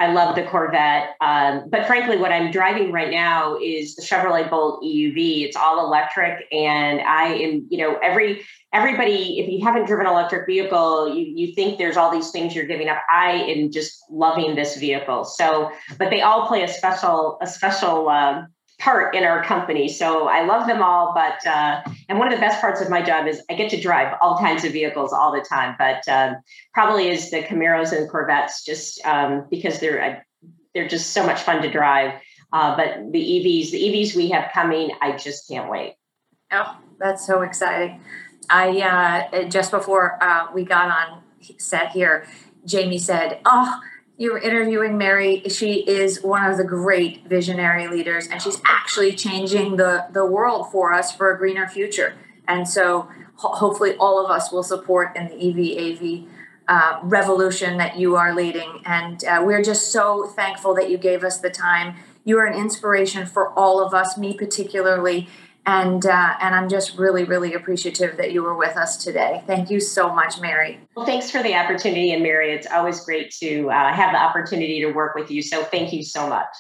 I 0.03 0.11
love 0.11 0.35
the 0.35 0.43
Corvette. 0.43 1.15
Um, 1.21 1.69
but 1.69 1.87
frankly, 1.87 2.17
what 2.17 2.33
I'm 2.33 2.51
driving 2.51 2.91
right 2.91 3.09
now 3.09 3.57
is 3.57 3.95
the 3.95 4.01
Chevrolet 4.01 4.49
Bolt 4.49 4.83
EUV. 4.83 5.45
It's 5.45 5.55
all 5.55 5.85
electric, 5.85 6.45
and 6.51 6.99
I 6.99 7.27
am, 7.27 7.67
you 7.69 7.77
know, 7.77 7.97
every 8.03 8.43
everybody. 8.73 9.39
If 9.39 9.49
you 9.49 9.65
haven't 9.65 9.85
driven 9.85 10.05
an 10.05 10.11
electric 10.11 10.45
vehicle, 10.45 11.15
you 11.15 11.25
you 11.35 11.55
think 11.55 11.77
there's 11.77 11.95
all 11.95 12.11
these 12.11 12.31
things 12.31 12.53
you're 12.53 12.65
giving 12.65 12.89
up. 12.89 12.97
I 13.09 13.31
am 13.31 13.71
just 13.71 14.03
loving 14.09 14.55
this 14.55 14.75
vehicle. 14.75 15.23
So, 15.23 15.71
but 15.97 16.09
they 16.09 16.19
all 16.19 16.47
play 16.47 16.63
a 16.63 16.67
special 16.67 17.37
a 17.41 17.47
special. 17.47 18.09
Uh, 18.09 18.43
part 18.79 19.15
in 19.15 19.23
our 19.23 19.43
company. 19.43 19.87
So 19.87 20.27
I 20.27 20.43
love 20.43 20.67
them 20.67 20.81
all. 20.81 21.13
But 21.13 21.45
uh, 21.47 21.81
and 22.09 22.19
one 22.19 22.27
of 22.27 22.33
the 22.33 22.41
best 22.41 22.59
parts 22.61 22.81
of 22.81 22.89
my 22.89 23.01
job 23.01 23.27
is 23.27 23.41
I 23.49 23.53
get 23.53 23.69
to 23.71 23.79
drive 23.79 24.15
all 24.21 24.37
kinds 24.37 24.63
of 24.63 24.73
vehicles 24.73 25.13
all 25.13 25.31
the 25.31 25.41
time. 25.41 25.75
But 25.77 26.07
um, 26.07 26.37
probably 26.73 27.09
is 27.09 27.31
the 27.31 27.43
Camaros 27.43 27.95
and 27.95 28.09
Corvettes, 28.09 28.63
just 28.63 29.03
um, 29.05 29.45
because 29.49 29.79
they're 29.79 30.03
uh, 30.03 30.19
they're 30.73 30.87
just 30.87 31.11
so 31.11 31.25
much 31.25 31.41
fun 31.41 31.61
to 31.61 31.71
drive. 31.71 32.19
Uh, 32.51 32.75
but 32.75 33.11
the 33.11 33.19
EVs, 33.19 33.71
the 33.71 33.81
EVs 33.81 34.15
we 34.15 34.29
have 34.29 34.51
coming, 34.53 34.91
I 35.01 35.17
just 35.17 35.47
can't 35.47 35.69
wait. 35.69 35.95
Oh, 36.51 36.77
that's 36.99 37.25
so 37.25 37.41
exciting! 37.41 38.01
I 38.49 39.29
uh, 39.31 39.43
just 39.49 39.71
before 39.71 40.21
uh, 40.21 40.47
we 40.53 40.63
got 40.63 40.89
on 40.89 41.21
set 41.57 41.91
here, 41.91 42.27
Jamie 42.65 42.99
said, 42.99 43.39
"Oh." 43.45 43.79
You 44.23 44.31
were 44.31 44.39
interviewing 44.39 44.97
Mary. 44.97 45.43
She 45.49 45.81
is 45.81 46.23
one 46.23 46.49
of 46.49 46.57
the 46.57 46.63
great 46.63 47.27
visionary 47.27 47.89
leaders, 47.89 48.27
and 48.27 48.41
she's 48.41 48.59
actually 48.65 49.13
changing 49.15 49.75
the, 49.75 50.07
the 50.11 50.25
world 50.25 50.71
for 50.71 50.93
us 50.93 51.13
for 51.13 51.33
a 51.33 51.37
greener 51.37 51.67
future. 51.67 52.13
And 52.47 52.65
so, 52.67 53.09
ho- 53.35 53.53
hopefully, 53.53 53.97
all 53.97 54.23
of 54.23 54.31
us 54.31 54.49
will 54.49 54.63
support 54.63 55.17
in 55.17 55.27
the 55.27 55.35
EV 55.35 55.99
AV 55.99 56.29
uh, 56.69 57.01
revolution 57.03 57.75
that 57.79 57.97
you 57.97 58.15
are 58.15 58.33
leading. 58.33 58.81
And 58.85 59.21
uh, 59.25 59.43
we're 59.45 59.61
just 59.61 59.91
so 59.91 60.25
thankful 60.25 60.73
that 60.75 60.89
you 60.89 60.97
gave 60.97 61.25
us 61.25 61.39
the 61.39 61.49
time. 61.49 61.97
You 62.23 62.39
are 62.39 62.45
an 62.45 62.57
inspiration 62.57 63.25
for 63.25 63.49
all 63.59 63.85
of 63.85 63.93
us, 63.93 64.17
me 64.17 64.33
particularly 64.33 65.27
and 65.65 66.05
uh, 66.05 66.33
and 66.41 66.55
I'm 66.55 66.69
just 66.69 66.97
really 66.97 67.23
really 67.23 67.53
appreciative 67.53 68.17
that 68.17 68.31
you 68.31 68.43
were 68.43 68.55
with 68.55 68.75
us 68.77 69.03
today. 69.03 69.43
Thank 69.47 69.69
you 69.69 69.79
so 69.79 70.13
much, 70.13 70.39
Mary. 70.39 70.79
Well, 70.95 71.05
thanks 71.05 71.31
for 71.31 71.41
the 71.43 71.55
opportunity, 71.55 72.11
and 72.11 72.23
Mary, 72.23 72.53
it's 72.53 72.67
always 72.67 72.99
great 73.01 73.31
to 73.39 73.69
uh, 73.69 73.93
have 73.93 74.11
the 74.11 74.21
opportunity 74.21 74.81
to 74.81 74.91
work 74.91 75.15
with 75.15 75.31
you. 75.31 75.41
So 75.41 75.63
thank 75.63 75.93
you 75.93 76.03
so 76.03 76.27
much. 76.27 76.53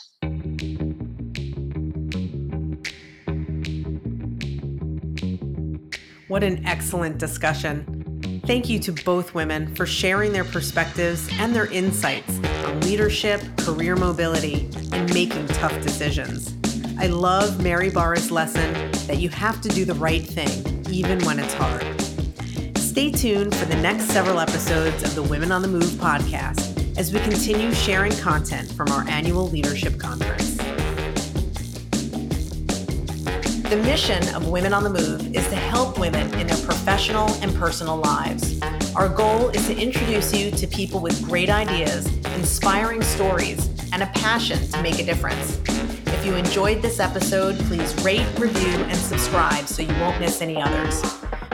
What 6.27 6.43
an 6.43 6.65
excellent 6.65 7.19
discussion. 7.19 8.41
Thank 8.47 8.67
you 8.67 8.79
to 8.79 8.91
both 8.91 9.33
women 9.33 9.73
for 9.75 9.85
sharing 9.85 10.33
their 10.33 10.43
perspectives 10.43 11.29
and 11.33 11.55
their 11.55 11.67
insights 11.67 12.39
on 12.65 12.81
leadership, 12.81 13.41
career 13.59 13.95
mobility, 13.95 14.69
and 14.91 15.13
making 15.13 15.47
tough 15.47 15.79
decisions. 15.81 16.62
I 16.99 17.07
love 17.07 17.61
Mary 17.61 17.89
Barra's 17.89 18.31
lesson 18.31 18.73
that 19.07 19.17
you 19.17 19.29
have 19.29 19.59
to 19.61 19.69
do 19.69 19.83
the 19.83 19.95
right 19.95 20.23
thing, 20.23 20.85
even 20.89 21.19
when 21.25 21.39
it's 21.39 21.53
hard. 21.53 21.83
Stay 22.77 23.11
tuned 23.11 23.55
for 23.55 23.65
the 23.65 23.75
next 23.75 24.05
several 24.05 24.39
episodes 24.39 25.03
of 25.03 25.15
the 25.15 25.23
Women 25.23 25.51
on 25.51 25.61
the 25.61 25.67
Move 25.67 25.91
podcast 25.93 26.97
as 26.97 27.11
we 27.11 27.19
continue 27.21 27.73
sharing 27.73 28.11
content 28.17 28.71
from 28.71 28.89
our 28.89 29.07
annual 29.09 29.49
leadership 29.49 29.97
conference. 29.97 30.55
The 33.69 33.81
mission 33.83 34.23
of 34.35 34.47
Women 34.47 34.71
on 34.71 34.83
the 34.83 34.91
Move 34.91 35.35
is 35.35 35.47
to 35.47 35.55
help 35.55 35.97
women 35.97 36.31
in 36.39 36.45
their 36.45 36.63
professional 36.63 37.33
and 37.41 37.55
personal 37.55 37.97
lives. 37.97 38.61
Our 38.95 39.09
goal 39.09 39.49
is 39.49 39.65
to 39.65 39.75
introduce 39.75 40.31
you 40.31 40.51
to 40.51 40.67
people 40.67 40.99
with 40.99 41.23
great 41.23 41.49
ideas, 41.49 42.05
inspiring 42.35 43.01
stories, 43.01 43.67
and 43.91 44.03
a 44.03 44.07
passion 44.07 44.65
to 44.67 44.81
make 44.83 44.99
a 44.99 45.03
difference. 45.03 45.59
If 46.23 46.27
you 46.27 46.35
enjoyed 46.35 46.81
this 46.81 47.01
episode, 47.01 47.59
please 47.65 47.93
rate, 48.01 48.25
review, 48.39 48.81
and 48.85 48.95
subscribe 48.97 49.67
so 49.67 49.81
you 49.81 49.93
won't 49.95 50.21
miss 50.21 50.41
any 50.41 50.55
others. 50.55 51.01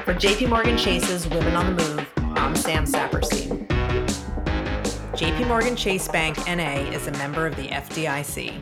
For 0.06 0.14
JP 0.14 0.50
Morgan 0.50 0.78
Chase's 0.78 1.28
Women 1.28 1.56
on 1.56 1.76
the 1.76 1.84
Move, 1.84 2.08
I'm 2.38 2.56
Sam 2.56 2.86
Saperstein. 2.86 3.66
JP 5.14 5.48
Morgan 5.48 5.76
Chase 5.76 6.08
Bank 6.08 6.38
NA 6.46 6.88
is 6.92 7.08
a 7.08 7.12
member 7.14 7.48
of 7.48 7.56
the 7.56 7.70
FDIC. 7.70 8.62